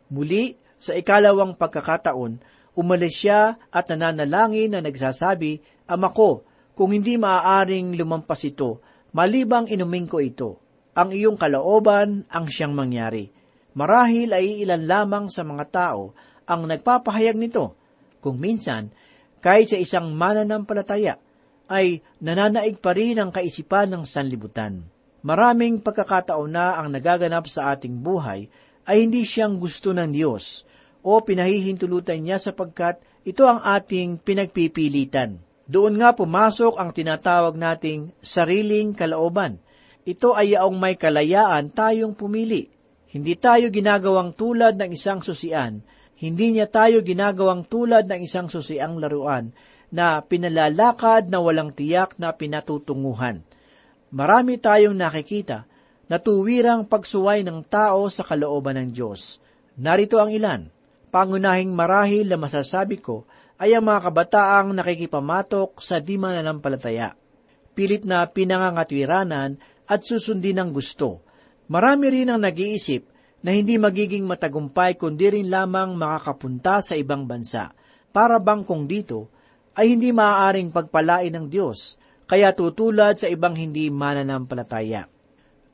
Muli, 0.09 0.57
sa 0.81 0.97
ikalawang 0.97 1.55
pagkakataon, 1.61 2.41
umalis 2.73 3.13
siya 3.21 3.61
at 3.69 3.93
nananalangin 3.93 4.73
na 4.73 4.81
nagsasabi, 4.81 5.82
Ama 5.93 6.09
ko, 6.09 6.49
kung 6.73 6.97
hindi 6.97 7.21
maaaring 7.21 8.01
lumampas 8.01 8.49
ito, 8.49 8.81
malibang 9.13 9.69
inumin 9.69 10.09
ko 10.09 10.25
ito. 10.25 10.57
Ang 10.97 11.13
iyong 11.13 11.37
kalooban 11.37 12.25
ang 12.33 12.49
siyang 12.49 12.73
mangyari. 12.73 13.29
Marahil 13.77 14.33
ay 14.33 14.65
ilan 14.65 14.89
lamang 14.89 15.29
sa 15.29 15.45
mga 15.45 15.65
tao 15.69 16.17
ang 16.49 16.65
nagpapahayag 16.65 17.37
nito. 17.37 17.77
Kung 18.25 18.41
minsan, 18.41 18.89
kahit 19.45 19.69
sa 19.69 19.77
isang 19.77 20.17
mananampalataya, 20.17 21.21
ay 21.69 22.01
nananaig 22.25 22.81
pa 22.81 22.97
rin 22.97 23.21
ang 23.21 23.29
kaisipan 23.29 23.93
ng 23.93 24.05
sanlibutan. 24.09 24.85
Maraming 25.21 25.85
pagkakataon 25.85 26.51
na 26.53 26.81
ang 26.81 26.89
nagaganap 26.89 27.53
sa 27.53 27.77
ating 27.77 28.01
buhay 28.01 28.49
ay 28.89 28.97
hindi 29.05 29.29
siyang 29.29 29.61
gusto 29.61 29.93
ng 29.93 30.09
Diyos 30.09 30.65
o 31.05 31.21
pinahihintulutan 31.21 32.19
niya 32.19 32.41
sapagkat 32.41 33.01
ito 33.23 33.47
ang 33.47 33.63
ating 33.63 34.19
pinagpipilitan. 34.19 35.52
Doon 35.67 35.99
nga 35.99 36.13
pumasok 36.13 36.79
ang 36.79 36.91
tinatawag 36.91 37.55
nating 37.59 38.15
sariling 38.23 38.95
kalooban. 38.95 39.63
Ito 40.03 40.35
ay 40.35 40.59
yaong 40.59 40.77
may 40.79 40.99
kalayaan 40.99 41.71
tayong 41.71 42.19
pumili. 42.19 42.71
Hindi 43.13 43.39
tayo 43.39 43.71
ginagawang 43.71 44.35
tulad 44.35 44.75
ng 44.75 44.91
isang 44.91 45.23
susian 45.23 45.85
hindi 46.23 46.55
niya 46.55 46.71
tayo 46.71 47.03
ginagawang 47.03 47.67
tulad 47.67 48.07
ng 48.07 48.23
isang 48.23 48.47
susiang 48.47 49.03
laruan 49.03 49.51
na 49.91 50.23
pinalalakad 50.23 51.27
na 51.27 51.43
walang 51.43 51.75
tiyak 51.75 52.15
na 52.23 52.31
pinatutunguhan. 52.31 53.43
Marami 54.15 54.55
tayong 54.63 54.95
nakikita 54.95 55.67
na 56.07 56.23
tuwirang 56.23 56.87
pagsuway 56.87 57.43
ng 57.43 57.67
tao 57.67 58.07
sa 58.07 58.23
kalooban 58.23 58.79
ng 58.79 58.89
Diyos. 58.95 59.43
Narito 59.75 60.23
ang 60.23 60.31
ilan. 60.31 60.71
Pangunahing 61.11 61.75
marahil 61.75 62.31
na 62.31 62.39
masasabi 62.39 63.03
ko 63.03 63.27
ay 63.63 63.79
ang 63.79 63.87
mga 63.87 64.11
kabataang 64.11 64.75
nakikipamatok 64.75 65.79
sa 65.79 66.03
di 66.03 66.19
mananampalataya. 66.19 67.15
Pilit 67.79 68.03
na 68.03 68.27
pinangangatwiranan 68.27 69.55
at 69.87 70.03
susundin 70.03 70.59
ng 70.59 70.75
gusto. 70.75 71.23
Marami 71.71 72.11
rin 72.11 72.35
ang 72.35 72.43
nag-iisip 72.43 73.07
na 73.47 73.55
hindi 73.55 73.79
magiging 73.79 74.27
matagumpay 74.27 74.99
kundi 74.99 75.31
rin 75.31 75.47
lamang 75.47 75.95
makakapunta 75.95 76.83
sa 76.83 76.99
ibang 76.99 77.31
bansa, 77.31 77.71
para 78.11 78.43
bang 78.43 78.67
kung 78.67 78.91
dito 78.91 79.31
ay 79.79 79.95
hindi 79.95 80.11
maaaring 80.11 80.75
pagpalain 80.75 81.31
ng 81.31 81.47
Diyos, 81.47 82.03
kaya 82.27 82.51
tutulad 82.51 83.23
sa 83.23 83.31
ibang 83.31 83.55
hindi 83.55 83.95
mananampalataya. 83.95 85.07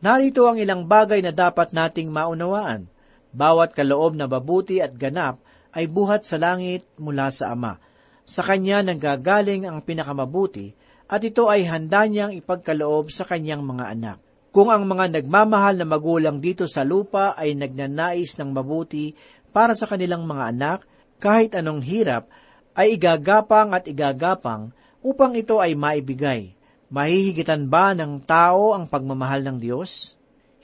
Narito 0.04 0.44
ang 0.44 0.60
ilang 0.60 0.84
bagay 0.84 1.24
na 1.24 1.32
dapat 1.32 1.72
nating 1.72 2.12
maunawaan. 2.12 2.84
Bawat 3.32 3.72
kaloob 3.72 4.12
na 4.12 4.28
babuti 4.28 4.78
at 4.78 4.92
ganap 4.92 5.40
ay 5.78 5.86
buhat 5.86 6.26
sa 6.26 6.42
langit 6.42 6.82
mula 6.98 7.30
sa 7.30 7.54
Ama. 7.54 7.78
Sa 8.26 8.42
Kanya 8.42 8.82
nanggagaling 8.82 9.70
ang 9.70 9.78
pinakamabuti, 9.86 10.74
at 11.06 11.22
ito 11.22 11.46
ay 11.46 11.62
handa 11.70 12.02
niyang 12.04 12.34
ipagkaloob 12.34 13.14
sa 13.14 13.22
Kanyang 13.22 13.62
mga 13.62 13.94
anak. 13.94 14.18
Kung 14.50 14.74
ang 14.74 14.82
mga 14.90 15.14
nagmamahal 15.14 15.78
na 15.78 15.86
magulang 15.86 16.42
dito 16.42 16.66
sa 16.66 16.82
lupa 16.82 17.38
ay 17.38 17.54
nagnanais 17.54 18.34
ng 18.34 18.50
mabuti 18.50 19.14
para 19.54 19.78
sa 19.78 19.86
kanilang 19.86 20.26
mga 20.26 20.44
anak, 20.50 20.78
kahit 21.22 21.54
anong 21.54 21.78
hirap, 21.86 22.26
ay 22.74 22.98
igagapang 22.98 23.70
at 23.70 23.86
igagapang 23.86 24.74
upang 24.98 25.38
ito 25.38 25.62
ay 25.62 25.78
maibigay. 25.78 26.58
Mahihigitan 26.90 27.70
ba 27.70 27.94
ng 27.94 28.18
tao 28.26 28.74
ang 28.74 28.90
pagmamahal 28.90 29.46
ng 29.46 29.58
Diyos? 29.62 30.17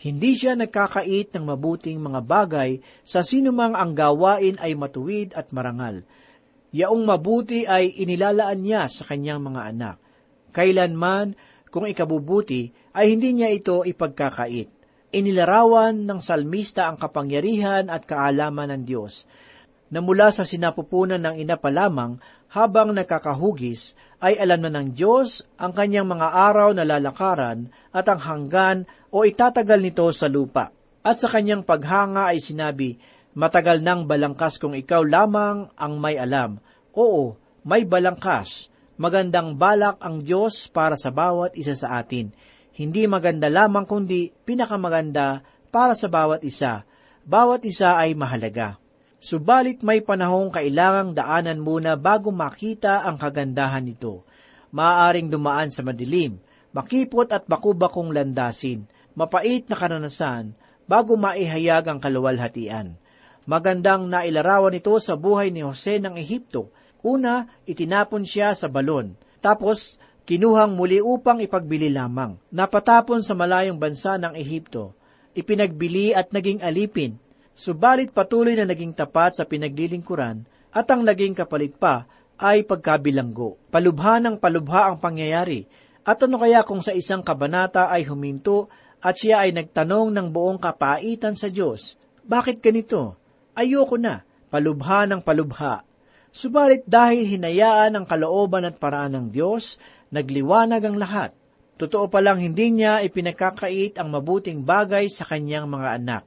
Hindi 0.05 0.37
siya 0.37 0.53
nagkakait 0.53 1.33
ng 1.33 1.45
mabuting 1.49 1.97
mga 1.97 2.21
bagay 2.29 2.77
sa 3.09 3.25
sinumang 3.25 3.73
ang 3.73 3.97
gawain 3.97 4.61
ay 4.61 4.77
matuwid 4.77 5.33
at 5.33 5.49
marangal. 5.57 6.05
Yaong 6.77 7.09
mabuti 7.09 7.65
ay 7.65 7.89
inilalaan 8.05 8.61
niya 8.61 8.85
sa 8.85 9.09
kanyang 9.09 9.41
mga 9.41 9.63
anak. 9.65 9.97
Kailanman, 10.53 11.33
kung 11.73 11.89
ikabubuti, 11.89 12.69
ay 12.93 13.17
hindi 13.17 13.33
niya 13.33 13.49
ito 13.49 13.81
ipagkakait. 13.81 14.69
Inilarawan 15.15 16.05
ng 16.05 16.21
salmista 16.21 16.85
ang 16.85 17.01
kapangyarihan 17.01 17.89
at 17.89 18.05
kaalaman 18.05 18.77
ng 18.77 18.83
Diyos, 18.85 19.25
na 19.95 20.03
mula 20.03 20.35
sa 20.35 20.43
sinapupunan 20.43 21.23
ng 21.23 21.39
ina 21.39 21.55
pa 21.55 21.71
lamang 21.71 22.19
habang 22.51 22.91
nakakahugis, 22.91 23.95
ay 24.19 24.35
alam 24.43 24.67
na 24.67 24.75
ng 24.75 24.91
Diyos 24.91 25.47
ang 25.55 25.71
kanyang 25.71 26.11
mga 26.11 26.35
araw 26.35 26.75
na 26.75 26.83
lalakaran 26.83 27.71
at 27.95 28.11
ang 28.11 28.19
hanggan 28.19 28.79
o 29.15 29.23
itatagal 29.23 29.79
nito 29.79 30.11
sa 30.11 30.27
lupa. 30.27 30.75
At 31.07 31.23
sa 31.23 31.31
kanyang 31.31 31.63
paghanga 31.63 32.35
ay 32.35 32.43
sinabi, 32.43 32.99
Matagal 33.35 33.83
nang 33.83 34.07
balangkas 34.07 34.63
kung 34.63 34.75
ikaw 34.75 35.03
lamang 35.03 35.71
ang 35.75 35.99
may 35.99 36.15
alam. 36.19 36.59
Oo, 36.95 37.35
may 37.67 37.83
balangkas, 37.83 38.71
magandang 38.99 39.59
balak 39.59 39.99
ang 39.99 40.23
Diyos 40.23 40.71
para 40.71 40.95
sa 40.95 41.11
bawat 41.11 41.55
isa 41.59 41.75
sa 41.75 41.99
atin. 41.99 42.31
Hindi 42.75 43.07
maganda 43.11 43.51
lamang 43.51 43.87
kundi 43.87 44.31
pinakamaganda 44.31 45.43
para 45.71 45.99
sa 45.99 46.07
bawat 46.07 46.47
isa. 46.47 46.87
Bawat 47.27 47.67
isa 47.67 47.99
ay 47.99 48.15
mahalaga. 48.15 48.84
Subalit 49.25 49.81
may 49.81 50.05
panahong 50.05 50.53
kailangang 50.53 51.17
daanan 51.17 51.57
muna 51.57 51.97
bago 51.97 52.29
makita 52.29 53.09
ang 53.09 53.17
kagandahan 53.17 53.81
nito. 53.81 54.21
Maaaring 54.69 55.33
dumaan 55.33 55.73
sa 55.73 55.81
madilim, 55.81 56.37
makipot 56.77 57.33
at 57.33 57.49
bakubakong 57.49 58.13
landasin, 58.13 58.85
mapait 59.17 59.65
na 59.65 59.81
karanasan, 59.81 60.53
bago 60.85 61.17
maihayag 61.17 61.89
ang 61.89 62.05
kaluwalhatian. 62.05 63.01
Magandang 63.49 64.13
nailarawan 64.13 64.77
ito 64.77 64.93
sa 65.01 65.17
buhay 65.17 65.49
ni 65.49 65.65
Jose 65.65 65.97
ng 66.05 66.21
Ehipto, 66.21 66.69
Una, 67.01 67.49
itinapon 67.65 68.29
siya 68.29 68.53
sa 68.53 68.69
balon. 68.69 69.17
Tapos, 69.41 70.05
kinuhang 70.29 70.77
muli 70.77 71.01
upang 71.01 71.41
ipagbili 71.41 71.89
lamang. 71.89 72.37
Napatapon 72.53 73.25
sa 73.25 73.33
malayong 73.33 73.81
bansa 73.81 74.21
ng 74.21 74.37
Ehipto. 74.37 74.93
Ipinagbili 75.33 76.13
at 76.13 76.29
naging 76.29 76.61
alipin. 76.61 77.24
Subalit 77.55 78.11
patuloy 78.11 78.59
na 78.59 78.67
naging 78.67 78.95
tapat 78.95 79.39
sa 79.39 79.47
pinaglilingkuran 79.47 80.43
at 80.75 80.87
ang 80.91 81.07
naging 81.07 81.39
kapalit 81.39 81.79
pa 81.79 82.07
ay 82.39 82.67
pagkabilanggo. 82.67 83.57
Palubha 83.71 84.19
ng 84.19 84.43
palubha 84.43 84.91
ang 84.91 84.99
pangyayari. 84.99 85.63
At 86.05 86.21
ano 86.27 86.37
kaya 86.37 86.67
kung 86.67 86.83
sa 86.83 86.93
isang 86.93 87.23
kabanata 87.23 87.89
ay 87.89 88.05
huminto 88.05 88.69
at 89.01 89.17
siya 89.17 89.47
ay 89.47 89.55
nagtanong 89.55 90.13
ng 90.13 90.29
buong 90.35 90.59
kapaitan 90.61 91.39
sa 91.39 91.49
Diyos, 91.49 91.97
Bakit 92.25 92.61
ganito? 92.61 93.17
Ayoko 93.55 93.97
na. 93.97 94.27
Palubha 94.51 95.07
ng 95.07 95.23
palubha 95.23 95.83
Subalit 96.35 96.83
dahil 96.83 97.31
hinayaan 97.31 97.95
ang 97.95 98.07
kalooban 98.11 98.67
at 98.67 98.75
paraan 98.83 99.15
ng 99.15 99.27
Diyos, 99.31 99.79
nagliwanag 100.11 100.83
ang 100.83 100.99
lahat. 100.99 101.31
Totoo 101.79 102.11
palang 102.11 102.43
hindi 102.43 102.75
niya 102.75 103.07
ipinakakait 103.07 103.95
ang 104.03 104.11
mabuting 104.11 104.67
bagay 104.67 105.07
sa 105.07 105.23
kanyang 105.31 105.71
mga 105.71 106.03
anak. 106.03 106.23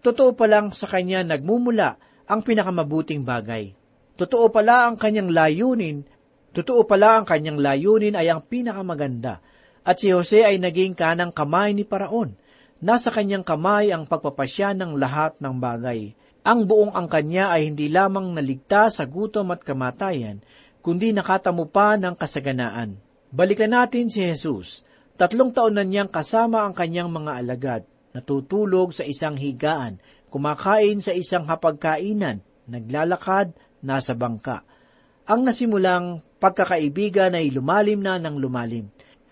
Totoo 0.00 0.32
palang 0.32 0.72
sa 0.72 0.88
kanya 0.88 1.20
nagmumula 1.20 2.00
ang 2.24 2.40
pinakamabuting 2.40 3.20
bagay. 3.20 3.76
Totoo 4.16 4.52
pala 4.52 4.88
ang 4.88 5.00
kanyang 5.00 5.32
layunin, 5.32 6.04
totoo 6.52 6.84
pala 6.84 7.20
ang 7.20 7.26
kanyang 7.28 7.60
layunin 7.60 8.16
ay 8.16 8.28
ang 8.28 8.44
pinakamaganda. 8.44 9.40
At 9.80 10.00
si 10.00 10.12
Jose 10.12 10.44
ay 10.44 10.60
naging 10.60 10.92
kanang 10.92 11.32
kamay 11.32 11.72
ni 11.72 11.88
Paraon. 11.88 12.36
Nasa 12.80 13.12
kanyang 13.12 13.44
kamay 13.44 13.92
ang 13.92 14.08
pagpapasya 14.08 14.76
ng 14.76 14.96
lahat 14.96 15.36
ng 15.40 15.56
bagay. 15.56 16.16
Ang 16.40 16.64
buong 16.64 16.96
ang 16.96 17.08
kanya 17.08 17.52
ay 17.52 17.68
hindi 17.68 17.92
lamang 17.92 18.32
naligtas 18.32 19.00
sa 19.00 19.04
gutom 19.04 19.52
at 19.52 19.60
kamatayan, 19.60 20.40
kundi 20.80 21.12
nakatamo 21.12 21.68
pa 21.68 22.00
ng 22.00 22.16
kasaganaan. 22.16 22.96
Balikan 23.28 23.76
natin 23.76 24.08
si 24.08 24.24
Jesus. 24.24 24.80
Tatlong 25.20 25.52
taon 25.52 25.76
na 25.76 25.84
niyang 25.84 26.08
kasama 26.08 26.64
ang 26.64 26.72
kanyang 26.72 27.12
mga 27.12 27.32
alagad, 27.36 27.82
natutulog 28.14 28.94
sa 28.94 29.06
isang 29.06 29.38
higaan, 29.38 29.98
kumakain 30.30 31.02
sa 31.02 31.14
isang 31.14 31.46
hapagkainan, 31.46 32.42
naglalakad, 32.70 33.54
nasa 33.82 34.14
bangka. 34.14 34.62
Ang 35.30 35.46
nasimulang 35.46 36.22
pagkakaibigan 36.42 37.36
ay 37.38 37.54
lumalim 37.54 38.02
na 38.02 38.18
ng 38.18 38.36
lumalim. 38.40 38.90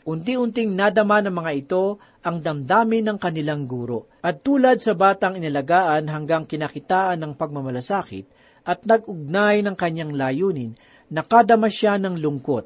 Unti-unting 0.09 0.73
nadama 0.73 1.21
ng 1.21 1.35
mga 1.37 1.53
ito 1.53 2.01
ang 2.25 2.41
damdamin 2.41 3.05
ng 3.13 3.19
kanilang 3.21 3.69
guro. 3.69 4.09
At 4.25 4.41
tulad 4.41 4.81
sa 4.81 4.97
batang 4.97 5.37
inalagaan 5.37 6.09
hanggang 6.09 6.49
kinakitaan 6.49 7.21
ng 7.21 7.33
pagmamalasakit 7.37 8.25
at 8.65 8.85
nag-ugnay 8.89 9.61
ng 9.65 9.77
kanyang 9.77 10.17
layunin, 10.17 10.77
nakadama 11.13 11.69
siya 11.69 12.01
ng 12.01 12.21
lungkot. 12.21 12.65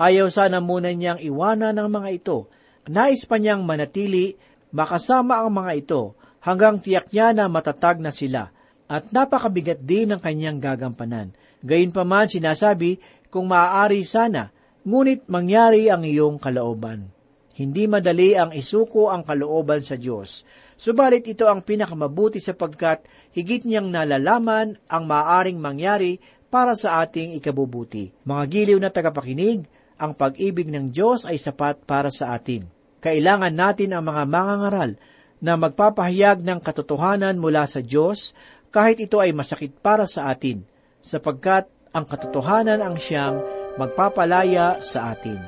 Ayaw 0.00 0.32
sana 0.32 0.62
muna 0.64 0.88
niyang 0.92 1.20
iwanan 1.20 1.76
ng 1.76 1.88
mga 1.88 2.08
ito. 2.14 2.48
Nais 2.88 3.24
pa 3.28 3.36
niyang 3.36 3.68
manatili, 3.68 4.38
makasama 4.74 5.42
ang 5.42 5.52
mga 5.52 5.72
ito, 5.78 6.02
hanggang 6.44 6.80
tiyak 6.80 7.10
niya 7.12 7.34
na 7.36 7.50
matatag 7.50 8.00
na 8.00 8.12
sila, 8.14 8.52
at 8.88 9.12
napakabigat 9.12 9.84
din 9.84 10.14
ng 10.14 10.20
kanyang 10.20 10.58
gagampanan. 10.58 11.36
Gayunpaman 11.60 12.30
sinasabi, 12.30 12.96
kung 13.28 13.50
maaari 13.50 14.00
sana, 14.06 14.48
ngunit 14.88 15.28
mangyari 15.28 15.92
ang 15.92 16.06
iyong 16.06 16.40
kalooban. 16.40 17.12
Hindi 17.58 17.90
madali 17.90 18.38
ang 18.38 18.54
isuko 18.54 19.10
ang 19.10 19.26
kalooban 19.26 19.82
sa 19.82 19.98
Diyos. 19.98 20.46
Subalit 20.78 21.26
ito 21.26 21.50
ang 21.50 21.66
pinakamabuti 21.66 22.38
sapagkat 22.38 23.02
higit 23.34 23.66
niyang 23.66 23.90
nalalaman 23.90 24.78
ang 24.86 25.04
maaaring 25.10 25.58
mangyari 25.58 26.22
para 26.48 26.78
sa 26.78 27.02
ating 27.02 27.34
ikabubuti. 27.34 28.14
Mga 28.24 28.44
giliw 28.46 28.78
na 28.78 28.94
tagapakinig, 28.94 29.66
ang 29.98 30.14
pag-ibig 30.14 30.70
ng 30.70 30.94
Diyos 30.94 31.26
ay 31.26 31.36
sapat 31.36 31.82
para 31.82 32.14
sa 32.14 32.32
atin. 32.32 32.77
Kailangan 32.98 33.54
natin 33.54 33.94
ang 33.94 34.04
mga 34.06 34.26
mangangaral 34.26 34.90
na 35.38 35.54
magpapahayag 35.54 36.42
ng 36.42 36.58
katotohanan 36.58 37.38
mula 37.38 37.62
sa 37.70 37.78
Diyos 37.78 38.34
kahit 38.74 38.98
ito 38.98 39.22
ay 39.22 39.30
masakit 39.30 39.70
para 39.78 40.04
sa 40.04 40.28
atin, 40.28 40.66
sapagkat 41.00 41.70
ang 41.94 42.04
katotohanan 42.04 42.82
ang 42.82 42.98
siyang 42.98 43.40
magpapalaya 43.78 44.82
sa 44.82 45.14
atin. 45.14 45.38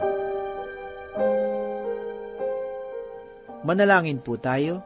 Manalangin 3.61 4.23
po 4.25 4.41
tayo. 4.41 4.81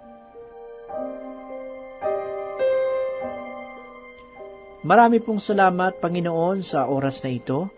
Marami 4.84 5.22
pong 5.22 5.40
salamat, 5.40 5.96
Panginoon, 6.02 6.60
sa 6.60 6.90
oras 6.90 7.22
na 7.24 7.30
ito. 7.32 7.70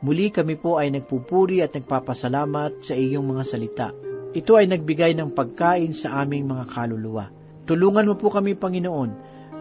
Muli 0.00 0.30
kami 0.30 0.54
po 0.56 0.78
ay 0.78 0.94
nagpupuri 0.94 1.60
at 1.60 1.74
nagpapasalamat 1.74 2.86
sa 2.86 2.94
iyong 2.94 3.26
mga 3.26 3.44
salita. 3.44 3.88
Ito 4.36 4.60
ay 4.60 4.68
nagbigay 4.68 5.16
ng 5.16 5.32
pagkain 5.32 5.96
sa 5.96 6.20
aming 6.20 6.44
mga 6.48 6.64
kaluluwa. 6.68 7.32
Tulungan 7.64 8.08
mo 8.08 8.14
po 8.16 8.28
kami, 8.28 8.56
Panginoon, 8.56 9.10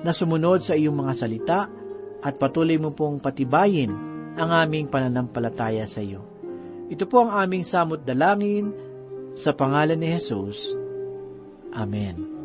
na 0.04 0.12
sumunod 0.12 0.64
sa 0.64 0.76
iyong 0.76 0.96
mga 0.96 1.14
salita 1.16 1.60
at 2.22 2.34
patuloy 2.36 2.76
mo 2.76 2.92
pong 2.92 3.24
patibayin 3.24 3.92
ang 4.38 4.50
aming 4.54 4.92
pananampalataya 4.92 5.88
sa 5.90 6.04
iyo. 6.04 6.22
Ito 6.88 7.04
po 7.10 7.26
ang 7.26 7.36
aming 7.36 7.68
samot 7.68 8.06
dalangin 8.06 8.72
sa 9.36 9.52
pangalan 9.52 10.00
ni 10.00 10.08
Jesus. 10.16 10.72
Amen. 11.76 12.37